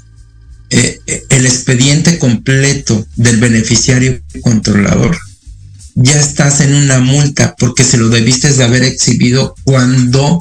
[0.70, 1.00] eh,
[1.30, 5.16] el expediente completo del beneficiario controlador,
[5.94, 10.40] ya estás en una multa porque se lo debiste de haber exhibido cuando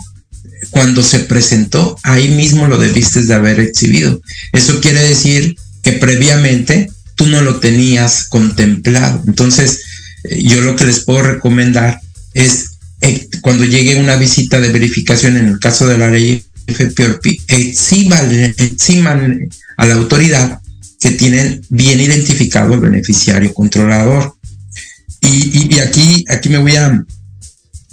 [0.69, 4.21] cuando se presentó, ahí mismo lo debiste de haber exhibido.
[4.53, 9.23] Eso quiere decir que previamente tú no lo tenías contemplado.
[9.27, 9.81] Entonces,
[10.23, 11.99] eh, yo lo que les puedo recomendar
[12.33, 17.25] es eh, cuando llegue una visita de verificación en el caso de la ley FPRP,
[17.47, 20.61] eximan a la autoridad
[20.99, 24.35] que tienen bien identificado el beneficiario controlador.
[25.23, 27.05] Y, aquí, aquí me voy a,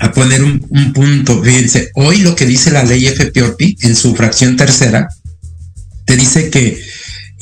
[0.01, 1.43] a poner un, punto.
[1.43, 5.09] Fíjense, hoy lo que dice la ley FPOP en su fracción tercera,
[6.05, 6.81] te dice que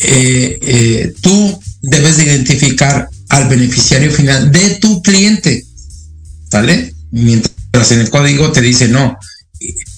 [0.01, 5.64] eh, eh, tú debes de identificar al beneficiario final de tu cliente,
[6.51, 6.93] ¿vale?
[7.11, 9.16] Mientras en el código te dice, no,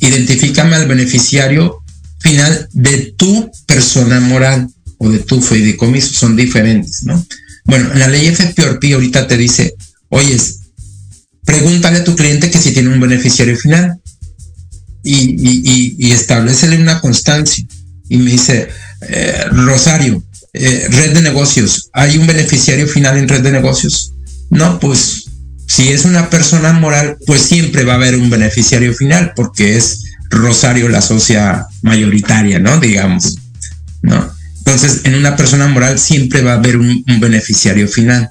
[0.01, 1.83] identifícame al beneficiario
[2.21, 4.69] final de tu persona moral
[4.99, 7.25] o de tu fideicomiso, son diferentes, ¿no?
[7.65, 9.75] Bueno, la ley FPOP ahorita te dice,
[10.11, 10.37] oye,
[11.45, 13.99] pregúntale a tu cliente que si tiene un beneficiario final
[15.03, 17.65] y, establecele una constancia.
[18.09, 18.69] Y me dice,
[19.09, 24.13] eh, Rosario, eh, red de negocios, ¿hay un beneficiario final en red de negocios?
[24.51, 25.27] No, pues
[25.67, 30.03] si es una persona moral, pues siempre va a haber un beneficiario final porque es
[30.29, 32.79] Rosario la socia mayoritaria, ¿no?
[32.81, 33.39] Digamos,
[34.03, 34.33] ¿no?
[34.59, 38.31] Entonces, en una persona moral siempre va a haber un beneficiario final.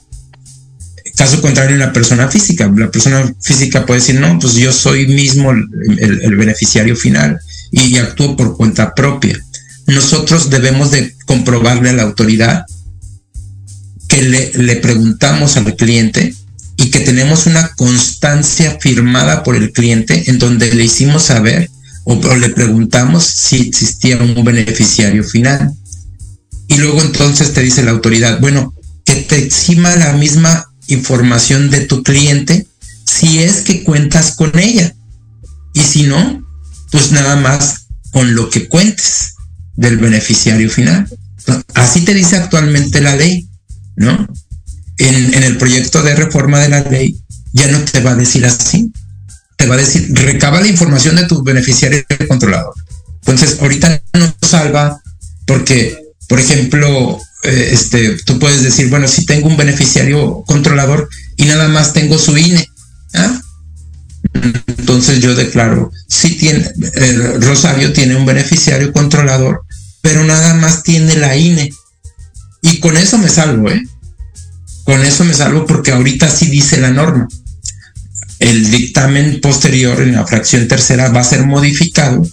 [1.19, 5.05] Caso contrario, en la persona física, la persona física puede decir, no, pues yo soy
[5.05, 7.41] mismo el, beneficiario final
[7.71, 9.37] y, actúo por cuenta propia.
[9.85, 12.63] Nosotros debemos de comprobarle a la autoridad
[14.07, 16.33] que le, preguntamos al cliente
[16.77, 21.69] y que tenemos una constancia firmada por el cliente en donde le hicimos saber
[22.05, 25.73] o, o, le preguntamos si existía un beneficiario final.
[26.69, 31.81] Y luego entonces te dice la autoridad, bueno, que te exima la misma información de
[31.81, 32.67] tu cliente
[33.05, 34.93] si es que cuentas con ella.
[35.73, 36.45] Y si no,
[36.91, 39.35] pues nada más con lo que cuentes
[39.75, 41.07] del beneficiario final.
[41.73, 43.49] Así te dice actualmente la ley,
[43.95, 44.27] ¿no?
[44.97, 47.17] En, el proyecto de reforma de la ley
[47.53, 48.91] ya no te va a decir así.
[49.55, 52.73] Te va a decir, recaba la información de tu beneficiario controlador.
[53.21, 55.01] Entonces, ahorita no salva
[55.45, 61.67] porque, por ejemplo, este, tú puedes decir, bueno, si tengo un beneficiario controlador y nada
[61.67, 62.67] más tengo su INE,
[63.13, 63.41] ¿ah?
[64.67, 66.69] entonces yo declaro, si tiene,
[67.39, 69.63] Rosario tiene un beneficiario controlador,
[70.01, 71.71] pero nada más tiene la INE.
[72.61, 73.81] Y con eso me salvo, ¿eh?
[74.83, 77.27] Con eso me salvo porque ahorita sí dice la norma.
[78.39, 82.25] El dictamen posterior en la fracción tercera va a ser modificado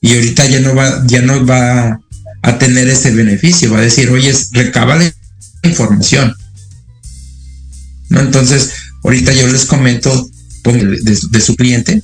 [0.00, 1.98] y ahorita ya no va, ya no va
[2.44, 5.10] a tener ese beneficio, va a decir, oye, recaba la
[5.62, 6.34] información.
[8.10, 8.20] ¿No?
[8.20, 8.72] Entonces,
[9.02, 10.30] ahorita yo les comento
[10.62, 12.02] de, su cliente,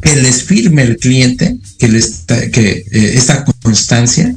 [0.00, 4.34] que les firme el cliente, que, les, que eh, esa constancia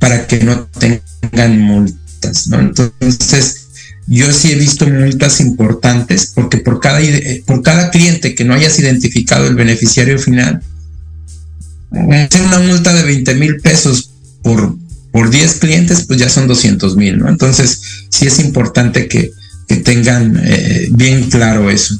[0.00, 2.58] para que no tengan multas, ¿no?
[2.58, 3.68] Entonces,
[4.08, 6.98] yo sí he visto multas importantes porque por cada,
[7.46, 10.60] por cada cliente que no hayas identificado el beneficiario final,
[11.92, 14.10] una multa de 20 mil pesos
[14.42, 14.79] por,
[15.12, 17.28] por 10 clientes, pues ya son 200 mil, ¿no?
[17.28, 17.80] Entonces,
[18.10, 19.32] sí es importante que,
[19.84, 21.94] tengan eh, bien claro eso,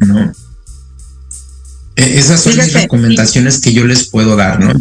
[0.00, 0.32] ¿no?
[1.96, 4.72] E, esas son las recomendaciones que yo les puedo dar, ¿no?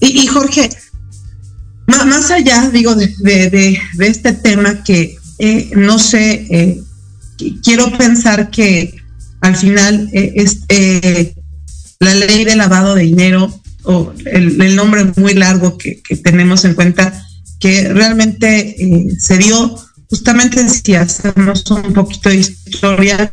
[0.00, 0.70] Y, Jorge,
[1.86, 6.82] más, allá, digo, de, este tema que eh, no sé, eh,
[7.62, 8.94] quiero pensar que
[9.42, 10.60] al final es,
[12.00, 17.26] la ley de lavado de dinero o el, nombre muy largo que, tenemos en cuenta,
[17.60, 19.76] que realmente eh, se dio
[20.08, 23.30] justamente si hacemos un poquito de historia,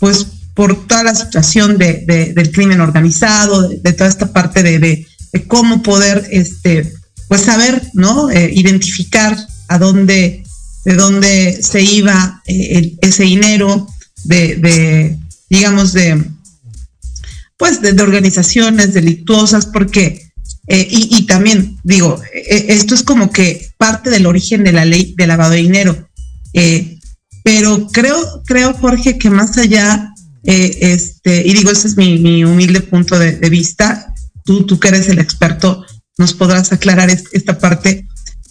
[0.00, 5.06] pues por toda la situación de, del crimen organizado, de, toda esta parte de,
[5.46, 6.92] cómo poder, este,
[7.28, 8.30] pues saber, ¿no?
[8.30, 9.36] Eh, identificar
[9.68, 10.44] a dónde,
[10.84, 13.86] de dónde se iba eh, ese dinero,
[14.24, 15.18] de,
[15.48, 16.22] digamos, de,
[17.62, 20.32] pues de, organizaciones delictuosas, porque,
[20.66, 25.14] eh, y, también digo, eh, esto es como que parte del origen de la ley
[25.16, 26.08] de lavado de dinero.
[26.54, 26.98] Eh,
[27.44, 33.16] pero creo, creo, Jorge, que más allá, este, y digo, ese es mi, humilde punto
[33.16, 34.12] de, vista,
[34.44, 35.86] tú, tú que eres el experto,
[36.18, 38.08] nos podrás aclarar esta parte.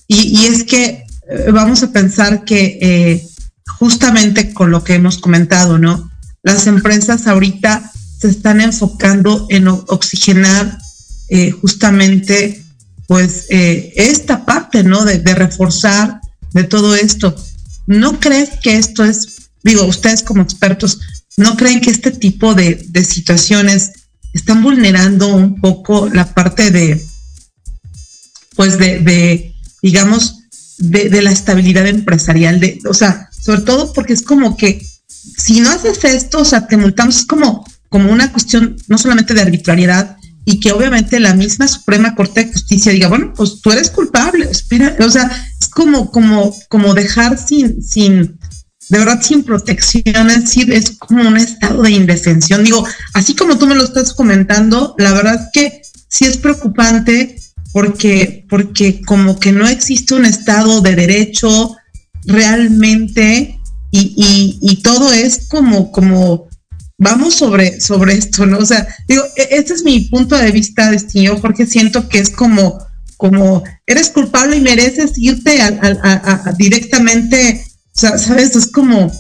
[0.08, 1.04] Y, es que
[1.52, 3.28] vamos a pensar que
[3.78, 6.10] justamente con lo que hemos comentado, ¿no?
[6.44, 7.92] Las empresas ahorita
[8.22, 10.78] se están enfocando en oxigenar
[11.30, 12.64] eh, justamente
[13.08, 15.04] pues eh, esta parte, ¿no?
[15.04, 16.22] De, reforzar
[16.54, 17.36] de todo esto.
[17.88, 21.00] ¿no crees que esto es, digo, ustedes como expertos,
[21.36, 23.92] ¿no creen que este tipo de, situaciones
[24.34, 27.04] están vulnerando un poco la parte de,
[28.56, 30.38] pues de, de digamos,
[30.78, 34.86] de, de, la estabilidad empresarial, de, o sea, sobre todo porque es como que
[35.38, 39.34] si no haces esto, o sea, te multamos, es como, como una cuestión no solamente
[39.34, 40.16] de arbitrariedad,
[40.46, 44.50] y que obviamente la misma Suprema Corte de Justicia diga, bueno, pues tú eres culpable,
[44.50, 45.30] espera, o sea,
[45.60, 48.40] es como, como, como dejar sin, sin,
[48.90, 52.64] de verdad sin protección, es decir, es como un estado de indefensión.
[52.64, 57.36] Digo, así como tú me lo estás comentando, la verdad que sí es preocupante
[57.74, 61.76] porque, porque como que no existe un estado de derecho
[62.24, 63.60] realmente
[63.92, 66.48] y, y, y todo es como, como,
[67.02, 68.60] vamos sobre, sobre esto, ¿no?
[68.60, 72.30] O sea, digo, e, este es mi punto de vista, Destino, Jorge, siento que es
[72.30, 72.78] como,
[73.18, 78.56] como, eres culpable y mereces irte a, directamente, o sea, ¿sabes?
[78.56, 79.12] Es como,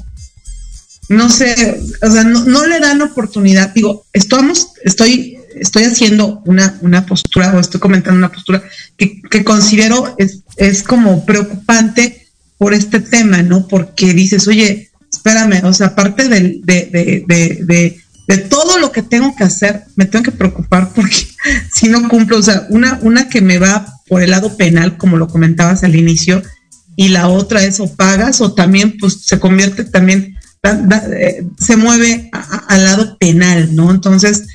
[1.09, 6.77] no sé, o sea, no, no, le dan oportunidad, digo, estamos, estoy, estoy haciendo una,
[6.81, 8.61] una postura, o estoy comentando una postura
[8.95, 12.27] que, que considero es, es como preocupante
[12.59, 13.67] por este tema, ¿no?
[13.67, 14.90] Porque dices, oye,
[15.21, 20.05] espérame, o sea, aparte de, de, de, de, todo lo que tengo que hacer, me
[20.05, 21.27] tengo que preocupar porque
[21.73, 25.17] si no cumplo, o sea, una, una que me va por el lado penal, como
[25.17, 26.41] lo comentabas al inicio,
[26.95, 32.31] y la otra es o pagas o también pues se convierte también, eh, se mueve
[32.67, 33.91] al lado penal, ¿no?
[33.91, 34.47] Entonces,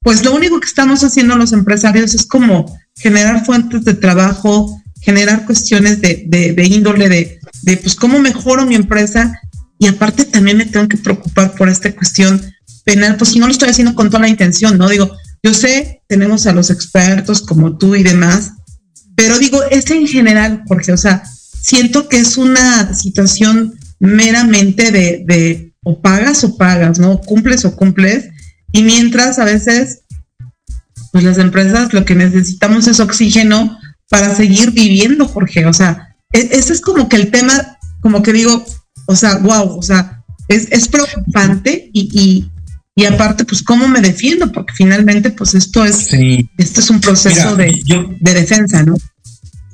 [0.00, 5.46] pues lo único que estamos haciendo los empresarios es como generar fuentes de trabajo, generar
[5.46, 9.40] cuestiones de, de, de índole de, de, pues, cómo mejoro mi empresa
[9.82, 12.40] y aparte también me tengo que preocupar por esta cuestión
[12.84, 14.88] penal, pues si no lo estoy haciendo con toda la intención, ¿no?
[14.88, 15.10] Digo,
[15.42, 18.52] yo sé, tenemos a los expertos como tú y demás,
[19.16, 21.24] pero digo, es en general, Jorge, o sea,
[21.60, 27.20] siento que es una situación meramente de, de o pagas o pagas, ¿no?
[27.20, 28.28] Cumples o cumples,
[28.70, 30.02] y mientras a veces,
[31.10, 33.76] pues las empresas lo que necesitamos es oxígeno
[34.08, 38.32] para seguir viviendo, Jorge, o sea, e-, ese es como que el tema, como que
[38.32, 38.64] digo,
[39.12, 42.50] o sea, wow, o sea, es, es preocupante y, y,
[42.96, 44.50] y, aparte, pues, ¿cómo me defiendo?
[44.50, 46.48] Porque finalmente, pues, esto es, sí.
[46.58, 48.96] esto es un proceso Mira, de, yo, de, defensa, ¿no?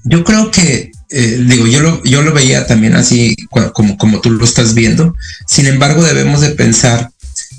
[0.05, 3.37] Yo creo que, eh, digo, yo lo, yo lo veía también así
[3.73, 5.15] como, como tú lo estás viendo.
[5.47, 7.11] Sin embargo, debemos de pensar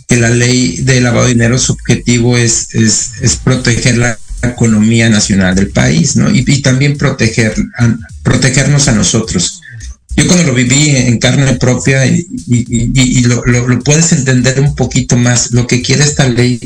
[0.07, 5.09] que la ley de lavado de dinero, su objetivo es, es, es proteger la economía
[5.09, 6.29] nacional del país, ¿no?
[6.29, 9.58] Y, y también proteger, a, protegernos a nosotros
[10.19, 13.43] yo cuando lo viví en carne propia y, lo,
[13.83, 16.59] puedes entender un poquito más, lo que quiere esta ley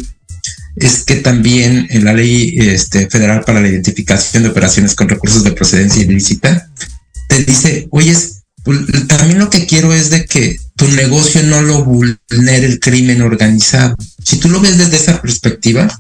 [0.76, 5.44] es que también en la ley este, federal para la identificación de operaciones con recursos
[5.44, 6.68] de procedencia ilícita,
[7.28, 8.18] te dice, oye,
[8.64, 13.22] pues, también lo que quiero es de que tu negocio no lo vulnere el crimen
[13.22, 13.96] organizado.
[14.24, 15.96] Si tú lo ves desde esa perspectiva,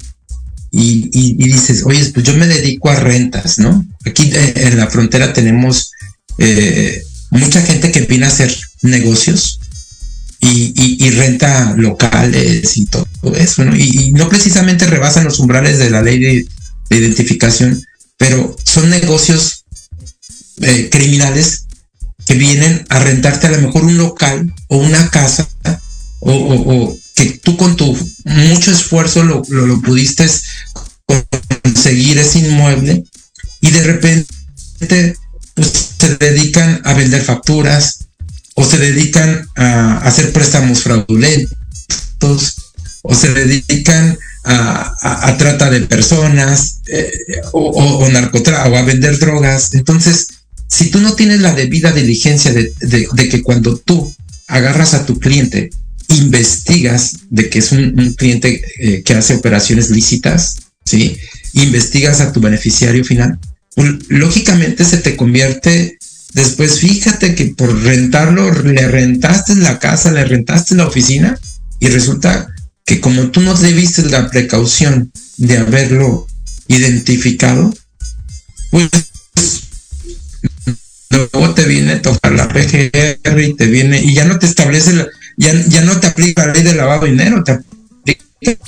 [0.71, 3.85] y, y, y, dices, oye, pues yo me dedico a rentas, ¿no?
[4.07, 5.91] Aquí eh, en la frontera tenemos
[6.39, 7.03] eh,
[7.33, 9.59] mucha gente que viene a hacer negocios
[10.39, 13.75] y, y, renta locales y todo eso, ¿no?
[13.75, 16.45] Y, no precisamente rebasan los umbrales de la ley de,
[16.89, 17.81] de identificación,
[18.17, 19.63] pero son negocios
[20.61, 21.65] eh, criminales
[22.25, 25.47] que vienen a rentarte a lo mejor un local o una casa
[26.19, 30.27] o, o, o que tú con tu mucho esfuerzo lo, lo, lo pudiste
[31.63, 33.03] conseguir ese inmueble
[33.61, 35.15] y de repente
[35.55, 38.07] pues se dedican a vender facturas
[38.55, 42.55] o se dedican a hacer préstamos fraudulentos
[43.01, 44.93] o se dedican a,
[45.29, 47.11] a, trata de personas eh,
[47.53, 49.73] o, o, narcotráfico o a vender drogas.
[49.73, 50.27] Entonces,
[50.67, 54.13] si tú no tienes la debida diligencia de, de, que cuando tú
[54.47, 55.69] agarras a tu cliente,
[56.09, 61.17] investigas de que es un, un cliente eh, que hace operaciones lícitas, ¿sí?
[61.53, 63.39] Investigas a tu beneficiario final,
[64.09, 65.97] lógicamente se te convierte
[66.33, 71.39] después fíjate que por rentarlo le rentaste la casa, le rentaste la oficina
[71.79, 72.53] y resulta
[72.85, 76.27] que como tú no debiste la precaución de haberlo
[76.67, 77.73] identificado,
[78.71, 78.89] pues
[81.09, 84.93] luego te viene a tocar la PGR y te viene y ya no te establece
[84.93, 85.07] la,
[85.37, 88.65] ya, ya no te aplica la ley de lavado de dinero, te aplica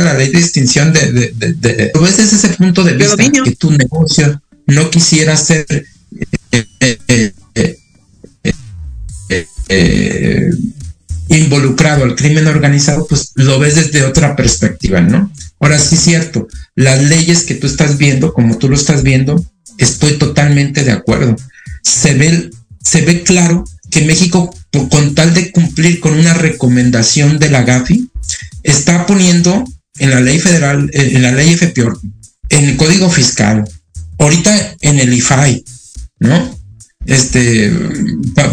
[0.00, 3.56] la ley de extinción de, de, de, de ves desde ese punto de vista que
[3.56, 5.66] tu negocio no quisiera ser
[6.52, 7.32] eh, eh,
[9.68, 10.50] eh,
[11.28, 15.30] involucrado al crimen organizado, pues lo ves desde otra perspectiva, ¿no?
[15.58, 19.44] Ahora sí es cierto, las leyes que tú estás viendo, como tú lo estás viendo,
[19.78, 21.36] estoy totalmente de acuerdo.
[21.82, 22.50] Se ve,
[22.82, 24.54] se ve claro que México,
[24.90, 28.08] con tal de cumplir con una recomendación de la GAFI,
[28.62, 29.64] está poniendo
[29.98, 31.98] en la ley federal, en la ley FPOR,
[32.50, 33.64] en el código fiscal,
[34.18, 35.64] ahorita en el IFAI,
[36.20, 36.56] ¿no?
[37.06, 37.72] Este,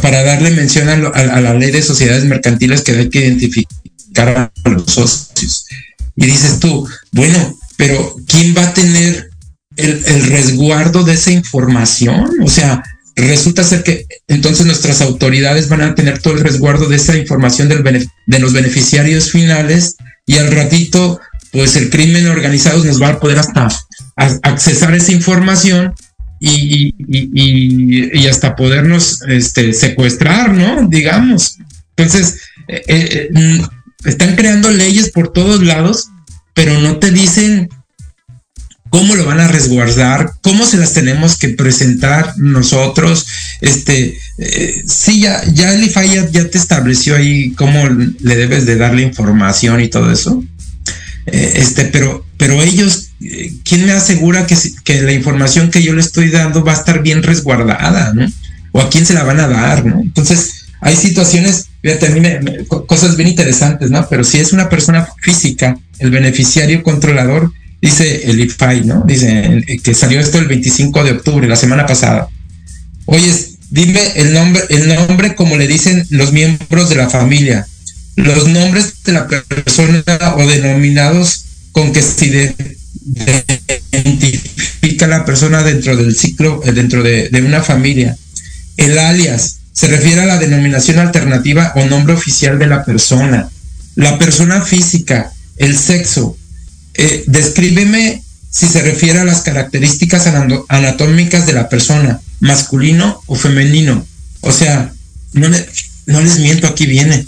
[0.02, 4.92] para darle mención a, la ley de sociedades mercantiles que hay que identificar a los
[4.92, 5.66] socios.
[6.16, 9.32] Y dices tú, bueno, pero ¿quién va a tener
[9.76, 12.30] el, el resguardo de esa información?
[12.44, 12.84] O sea,
[13.16, 17.70] resulta ser que entonces nuestras autoridades van a tener todo el resguardo de esa información
[17.70, 21.20] del de los beneficiarios finales y al ratito
[21.54, 23.70] pues el crimen organizado nos va a poder hasta
[24.16, 25.94] accesar esa información
[26.40, 30.90] y, y, hasta podernos este, secuestrar, ¿no?
[30.90, 31.58] Digamos.
[31.96, 36.10] Entonces, eh, eh, mm, están creando leyes por todos lados,
[36.54, 37.70] pero no te dicen
[38.90, 43.26] cómo lo van a resguardar, cómo se las tenemos que presentar nosotros.
[43.62, 48.76] Este, eh, sí, ya, ya el IFAI ya, te estableció ahí cómo le debes de
[48.76, 50.44] darle información y todo eso.
[51.26, 55.94] Eh, este, pero, pero ellos, eh, ¿quién me asegura que, que la información que yo
[55.94, 58.28] le estoy dando va a estar bien resguardada, ¿no?
[58.72, 60.02] O a quién se la van a dar, ¿no?
[60.02, 64.06] Entonces, hay situaciones, fíjate, a mí me, cosas bien interesantes, ¿no?
[64.10, 69.04] Pero si es una persona física, el beneficiario controlador, dice el IFAI, ¿no?
[69.08, 72.28] Dice que salió esto el 25 de octubre, la semana pasada.
[73.06, 73.32] Oye,
[73.70, 77.66] dime el nombre, el nombre como le dicen los miembros de la familia,
[78.16, 80.04] los nombres de la persona
[80.38, 82.56] o denominados con que se
[83.92, 88.16] identifica la persona dentro del ciclo, eh, dentro de, una familia.
[88.78, 93.50] El alias se refiere a la denominación alternativa o nombre oficial de la persona.
[93.96, 96.38] La persona física, el sexo,
[96.94, 100.28] eh, descríbeme si se refiere a las características
[100.68, 104.06] anatómicas de la persona, masculino o femenino.
[104.42, 104.94] O sea,
[105.34, 105.50] no,
[106.06, 107.26] no les miento, aquí viene.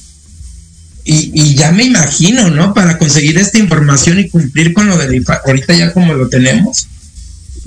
[1.08, 2.74] Y, ya me imagino, ¿no?
[2.74, 6.88] Para conseguir esta información y cumplir con lo de ahorita ya como lo tenemos.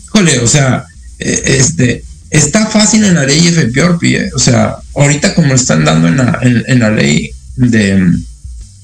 [0.06, 0.86] Híjole, o sea,
[1.20, 4.30] eh, este, está fácil en la ley FPORPI, ¿eh?
[4.34, 8.26] o sea, ahorita como están dando en la, en, la ley de, en,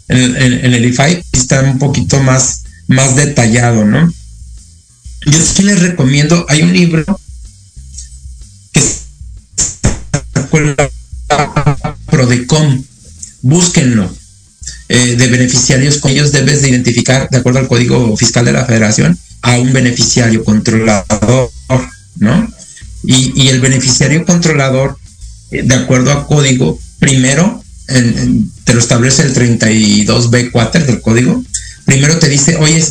[0.09, 4.13] el IFAI, está un poquito más más detallado, ¿no?
[5.27, 7.21] Yo sí les recomiendo, hay un libro
[8.73, 8.83] que
[10.77, 10.91] la
[12.07, 12.85] Prodecom,
[13.43, 14.15] búsquenlo,
[14.89, 18.67] eh, de beneficiarios con ellos debes de identificar, de acuerdo al Código Fiscal de la
[18.67, 21.51] Federación, a un beneficiario controlador,
[22.19, 22.53] ¿no?
[23.03, 24.99] Y, el beneficiario controlador,
[25.51, 31.43] eh, de acuerdo a código, primero te lo establece el 32B4 del código,
[31.85, 32.83] primero te dice, oye,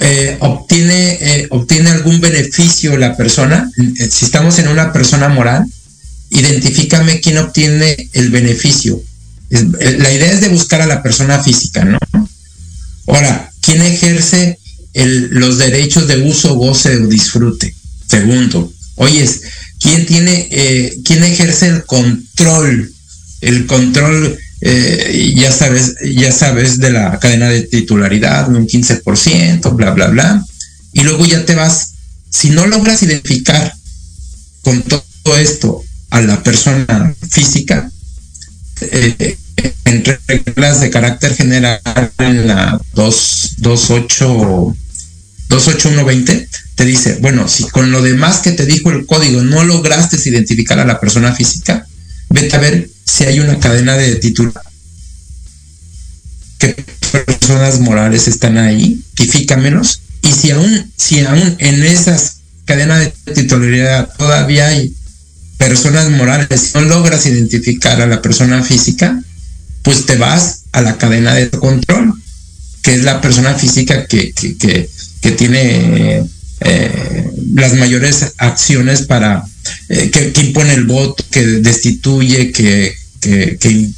[0.00, 5.66] eh, obtiene, obtiene algún beneficio la persona, si estamos en una persona moral,
[6.30, 9.02] identifícame quién obtiene el beneficio.
[9.50, 11.98] La idea es de buscar a la persona física, ¿no?
[13.06, 14.58] Ahora, ¿quién ejerce
[14.94, 17.74] los derechos de uso, goce o disfrute?
[18.08, 19.28] Segundo, oye,
[19.80, 20.48] ¿quién tiene,
[21.04, 22.92] quién ejerce el control?
[23.40, 29.90] El control eh, ya sabes, ya sabes de la cadena de titularidad, un 15%, bla,
[29.90, 30.44] bla, bla.
[30.94, 31.90] Y luego ya te vas,
[32.30, 33.74] si no logras identificar
[34.62, 35.04] con todo
[35.36, 37.90] esto a la persona física,
[38.92, 39.38] eh,
[39.84, 41.80] en reglas de carácter general
[42.18, 44.76] en la 228
[45.48, 50.16] 28120 te dice, bueno, si con lo demás que te dijo el código no lograste
[50.28, 51.86] identificar a la persona física,
[52.30, 54.64] vete a ver si hay una cadena de titular.
[56.58, 56.74] ¿Qué
[57.12, 59.00] personas morales están ahí?
[59.58, 64.94] menos Y si aún, si aún en esas cadenas de titularidad todavía hay
[65.58, 69.22] personas morales, no logras identificar a la persona física,
[69.82, 72.14] pues te vas a la cadena de control,
[72.82, 74.88] que es la persona física que, que,
[75.32, 76.22] tiene
[76.60, 79.44] eh, las mayores acciones para
[79.88, 83.90] eh, que, impone el voto, que destituye, que, que, que,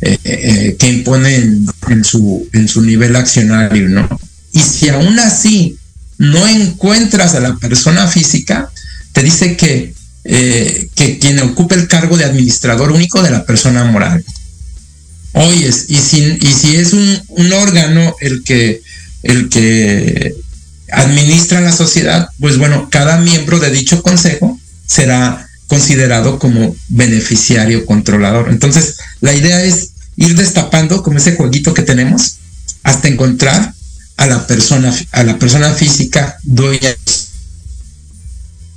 [0.00, 4.08] eh, eh, impone en, su, en su nivel accionario, ¿no?
[4.52, 5.76] Y si aún así
[6.18, 8.70] no encuentras a la persona física,
[9.12, 9.94] te dice que,
[10.28, 14.24] que quien ocupe el cargo de administrador único de la persona moral.
[15.32, 18.82] Oyes, y si, y si es un, un órgano el que,
[19.22, 20.34] el que
[20.92, 28.48] administra la sociedad, pues bueno, cada miembro de dicho consejo será considerado como beneficiario controlador.
[28.50, 32.36] Entonces, la idea es ir destapando como ese jueguito que tenemos
[32.82, 33.74] hasta encontrar
[34.16, 36.94] a la persona, a la persona física dueña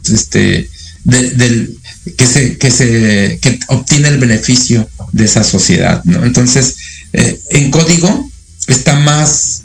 [0.09, 0.69] este,
[1.03, 1.77] del
[2.17, 6.23] que se, que se, que obtiene el beneficio de esa sociedad, ¿no?
[6.23, 6.75] Entonces,
[7.13, 8.29] eh, en código
[8.67, 9.63] está más,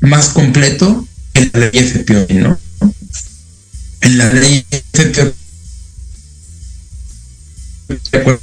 [0.00, 2.58] más completo en la ley FPO, ¿no?
[4.00, 5.34] En la ley FPO.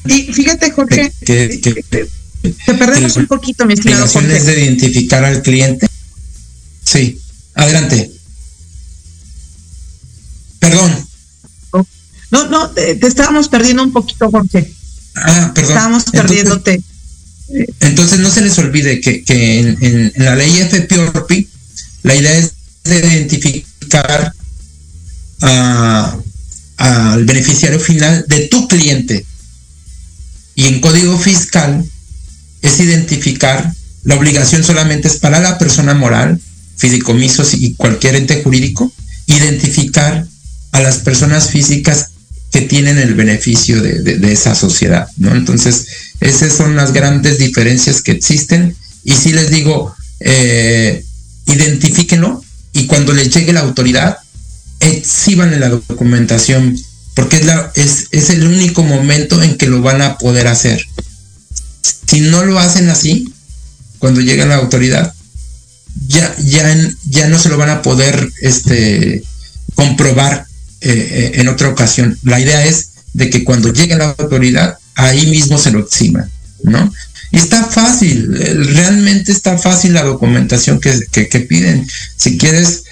[0.05, 2.07] Y fíjate, Jorge, que, que,
[2.41, 4.37] te perdemos un poquito, mi estimado Jorge.
[4.37, 5.87] es de identificar al cliente.
[6.85, 7.19] Sí,
[7.55, 8.11] adelante.
[10.59, 11.08] Perdón.
[12.31, 14.71] No, no, te, estábamos perdiendo un poquito, Jorge.
[15.15, 15.71] Ah, perdón.
[15.71, 16.81] Estábamos perdiéndote.
[17.79, 21.47] Entonces no se les olvide que, en, la ley FPORPI
[22.03, 22.51] la idea es
[22.83, 24.33] de identificar
[26.77, 29.25] al beneficiario final de tu cliente.
[30.55, 31.83] Y en código fiscal
[32.61, 33.73] es identificar,
[34.03, 36.39] la obligación solamente es para la persona moral,
[36.77, 38.91] fideicomisos y cualquier ente jurídico,
[39.25, 40.25] identificar
[40.71, 42.11] a las personas físicas
[42.51, 45.35] que tienen el beneficio de, esa sociedad, ¿no?
[45.35, 45.85] Entonces,
[46.19, 51.03] esas son las grandes diferencias que existen y si les digo, eh,
[51.45, 52.43] identifíquenlo
[52.73, 54.17] y cuando les llegue la autoridad,
[54.79, 56.77] exhiban la documentación,
[57.13, 60.83] porque es, la, es, es el único momento en que lo van a poder hacer.
[62.07, 63.31] Si no lo hacen así,
[63.99, 65.13] cuando llega la autoridad,
[66.07, 66.75] ya, ya,
[67.09, 69.23] ya no se lo van a poder este,
[69.75, 70.45] comprobar
[70.81, 72.17] eh, eh, en otra ocasión.
[72.23, 76.29] La idea es de que cuando llegue la autoridad, ahí mismo se lo exima,
[76.63, 76.93] ¿no?
[77.31, 81.85] Y está fácil, eh, realmente está fácil la documentación que, piden.
[82.15, 82.85] Si quieres,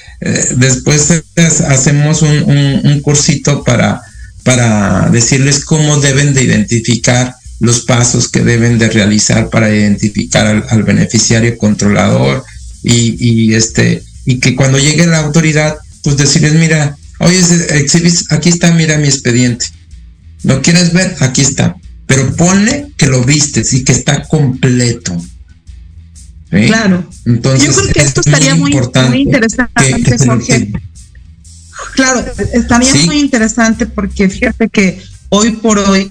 [0.57, 1.23] después
[1.69, 4.01] hacemos un, cursito para,
[4.43, 10.83] para decirles cómo deben de identificar los pasos que deben de realizar para identificar al,
[10.83, 12.43] beneficiario controlador
[12.83, 17.39] y, y, este y que cuando llegue la autoridad pues decirles mira Oye,
[17.69, 19.65] exhibis, aquí está, mira mi expediente.
[20.43, 21.15] ¿Lo quieres ver?
[21.19, 21.75] Aquí está.
[22.05, 25.17] Pero ponle que lo vistes y que está completo.
[26.49, 27.09] Claro.
[27.25, 28.71] Entonces, Yo creo que esto estaría muy,
[29.09, 30.71] muy, interesante, Jorge.
[31.93, 36.09] Claro, estaría muy interesante porque fíjate que hoy por hoy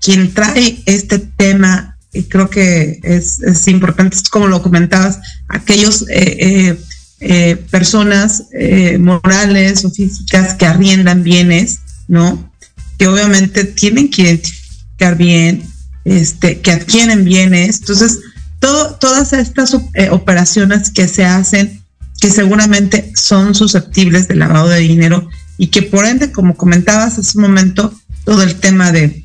[0.00, 5.18] quien trae este tema, y creo que es, es importante, como lo comentabas,
[5.48, 6.78] aquellos eh, eh,
[7.20, 12.52] eh, personas eh, morales o físicas que arriendan bienes, ¿no?
[12.96, 15.64] Que obviamente tienen que identificar bien,
[16.04, 17.80] este, que adquieren bienes.
[17.80, 18.20] Entonces,
[18.60, 21.82] todas estas eh, operaciones que se hacen,
[22.20, 27.36] que seguramente son susceptibles de lavado de dinero y que por ende, como comentabas hace
[27.36, 27.92] un momento,
[28.24, 29.24] todo el tema de,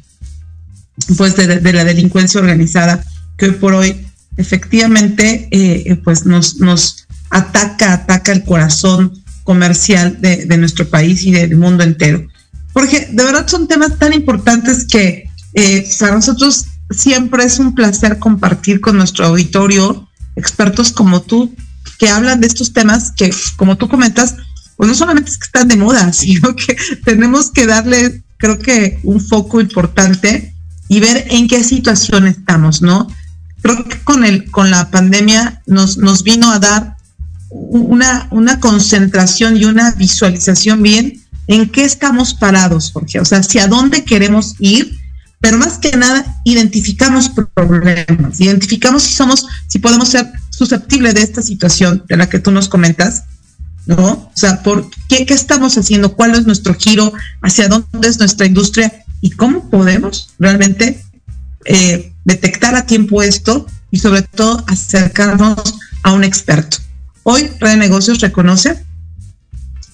[1.15, 3.03] pues de, la delincuencia organizada,
[3.37, 5.47] que hoy por hoy efectivamente,
[6.03, 7.02] pues nos, nos
[7.33, 9.11] ataca, ataca el corazón
[9.43, 12.25] comercial de, nuestro país y del mundo entero.
[12.71, 18.19] Porque de verdad son temas tan importantes que eh, para nosotros siempre es un placer
[18.19, 21.53] compartir con nuestro auditorio expertos como tú
[21.99, 24.35] que hablan de estos temas que, como tú comentas,
[24.77, 28.99] pues no solamente es que están de moda, sino que tenemos que darle, creo que,
[29.03, 30.53] un foco importante
[30.87, 33.07] y ver en qué situación estamos, ¿no?
[33.61, 36.97] Creo que con el, con la pandemia nos, nos vino a dar
[37.53, 43.67] una, una concentración y una visualización bien en qué estamos parados, Jorge, o sea, hacia
[43.67, 44.97] dónde queremos ir,
[45.39, 51.41] pero más que nada identificamos problemas, identificamos si somos, si podemos ser susceptibles de esta
[51.41, 53.25] situación de la que tú nos comentas,
[53.85, 54.11] ¿no?
[54.11, 56.15] O sea, ¿por qué, qué estamos haciendo?
[56.15, 57.11] ¿Cuál es nuestro giro?
[57.41, 59.03] ¿Hacia dónde es nuestra industria?
[59.19, 61.03] ¿Y cómo podemos realmente
[61.65, 66.82] eh, detectar a tiempo esto y sobre todo acercarnos a un experto?
[67.23, 68.83] Hoy Red Negocios reconoce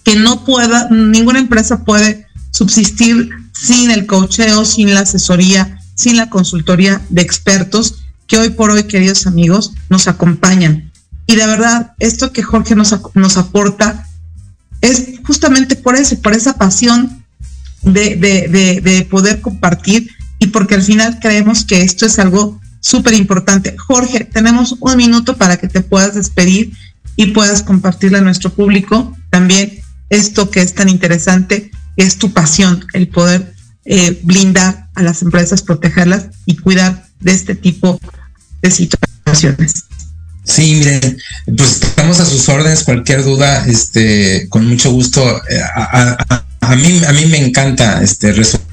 [0.03, 6.29] que no pueda, ninguna empresa puede subsistir sin el cocheo, sin la asesoría, sin la
[6.29, 10.91] consultoría de expertos que hoy por hoy, queridos amigos, nos acompañan.
[11.27, 14.07] Y de verdad, esto que Jorge nos, nos aporta
[14.81, 17.23] es justamente por eso, por esa pasión
[17.83, 20.09] de, de, de poder compartir
[20.39, 23.75] y porque al final creemos que esto es algo súper importante.
[23.77, 26.71] Jorge, tenemos un minuto para que te puedas despedir
[27.19, 32.85] y puedas compartirle a nuestro público también esto que es tan interesante, es tu pasión,
[32.93, 33.53] el poder
[33.83, 37.99] eh, blindar a las empresas, protegerlas y cuidar de este tipo
[38.61, 39.83] de situaciones.
[40.45, 41.17] Sí, miren,
[41.57, 45.21] pues estamos a sus órdenes, cualquier duda, este, con mucho gusto.
[45.49, 48.68] Eh, a, mí, a mí me encanta este, resolver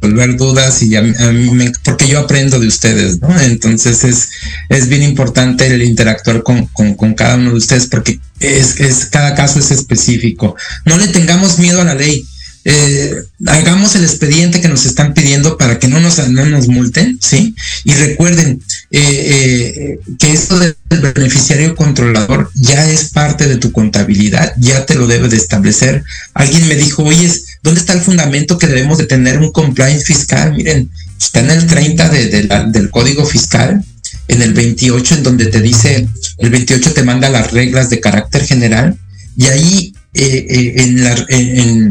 [0.00, 3.38] resolver dudas y a, mí porque yo aprendo de ustedes, ¿no?
[3.40, 4.30] Entonces es,
[4.68, 9.34] es bien importante el interactuar con, con, cada uno de ustedes porque es, es, cada
[9.34, 10.56] caso es específico.
[10.84, 12.26] No le tengamos miedo a la ley.
[12.62, 13.14] eh,
[13.46, 17.54] hagamos el expediente que nos están pidiendo para que no nos, no nos multen, ¿sí?
[17.84, 24.52] Y recuerden eh, eh, que esto del beneficiario controlador ya es parte de tu contabilidad,
[24.58, 26.04] ya te lo debe de establecer.
[26.34, 27.30] Alguien me dijo, oye,
[27.62, 30.54] ¿dónde está el fundamento que debemos de tener un compliance fiscal?
[30.54, 33.84] Miren, está en el 30 del código fiscal,
[34.28, 36.08] en el 28 en donde te dice,
[36.38, 38.98] el 28 te manda las reglas de carácter general
[39.36, 41.14] y ahí eh, eh, en, la,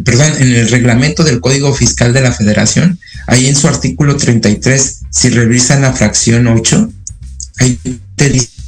[0.04, 5.00] perdón, en el reglamento del Código Fiscal de la Federación, ahí en su artículo 33,
[5.10, 6.92] si revisan la fracción 8,
[7.60, 7.80] ahí
[8.16, 8.59] te dice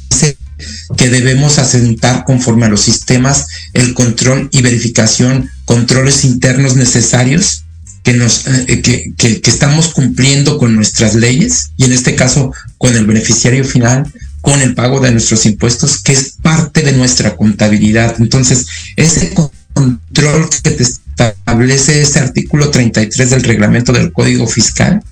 [0.96, 7.64] que debemos asentar conforme a los sistemas el control y verificación, controles internos necesarios
[8.02, 12.96] que nos eh, que, que, estamos cumpliendo con nuestras leyes y en este caso con
[12.96, 18.16] el beneficiario final con el pago de nuestros impuestos, que es parte de nuestra contabilidad.
[18.18, 19.32] Entonces, ese
[19.72, 25.02] control que te establece ese artículo 33 del reglamento del Código Fiscal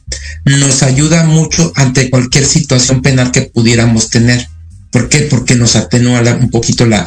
[0.44, 4.48] nos ayuda mucho ante cualquier situación penal que pudiéramos tener.
[4.90, 5.20] ¿Por qué?
[5.20, 7.06] Porque nos atenúa un poquito la,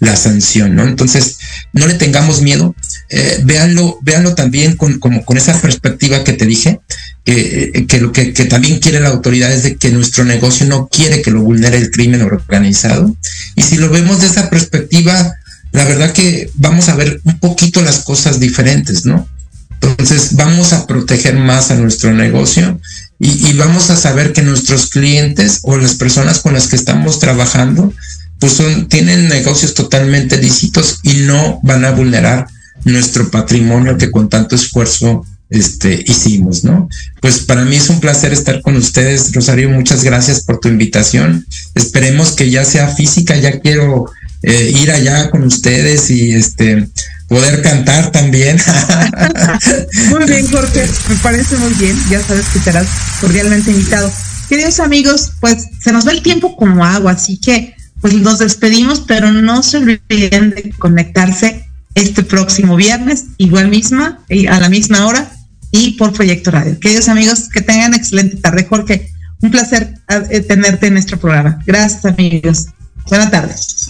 [0.00, 0.84] la, sanción, ¿no?
[0.84, 1.38] Entonces,
[1.72, 2.74] no le tengamos miedo,
[3.10, 6.80] eh, véanlo, véanlo también con, con esa perspectiva que te dije,
[7.24, 10.88] que, que lo que, que, también quiere la autoridad es de que nuestro negocio no
[10.88, 13.14] quiere que lo vulnere el crimen organizado.
[13.54, 15.34] Y si lo vemos de esa perspectiva,
[15.72, 19.28] la verdad que vamos a ver un poquito las cosas diferentes, ¿no?
[19.82, 22.80] Entonces vamos a proteger más a nuestro negocio
[23.22, 27.92] y, vamos a saber que nuestros clientes o las personas con las que estamos trabajando,
[28.38, 32.46] pues son, tienen negocios totalmente lícitos y no van a vulnerar
[32.84, 36.88] nuestro patrimonio que con tanto esfuerzo este, hicimos, ¿no?
[37.20, 41.44] Pues para mí es un placer estar con ustedes, Rosario, muchas gracias por tu invitación.
[41.74, 44.06] Esperemos que ya sea física, ya quiero
[44.42, 46.88] eh, ir allá con ustedes y este
[47.30, 48.58] poder cantar también.
[50.10, 51.96] muy bien, Jorge, me parece muy bien.
[52.10, 52.88] Ya sabes que serás
[53.20, 54.12] cordialmente invitado.
[54.48, 59.04] Queridos amigos, pues se nos va el tiempo como agua, así que pues nos despedimos,
[59.06, 64.18] pero no se olviden de conectarse este próximo viernes, igual misma,
[64.48, 65.30] a la misma hora,
[65.70, 66.80] y por Proyecto Radio.
[66.80, 68.66] Queridos amigos, que tengan excelente tarde.
[68.68, 69.08] Jorge,
[69.40, 69.94] un placer
[70.30, 71.62] eh, tenerte en nuestro programa.
[71.64, 72.66] Gracias, amigos.
[73.08, 73.89] Buenas tardes.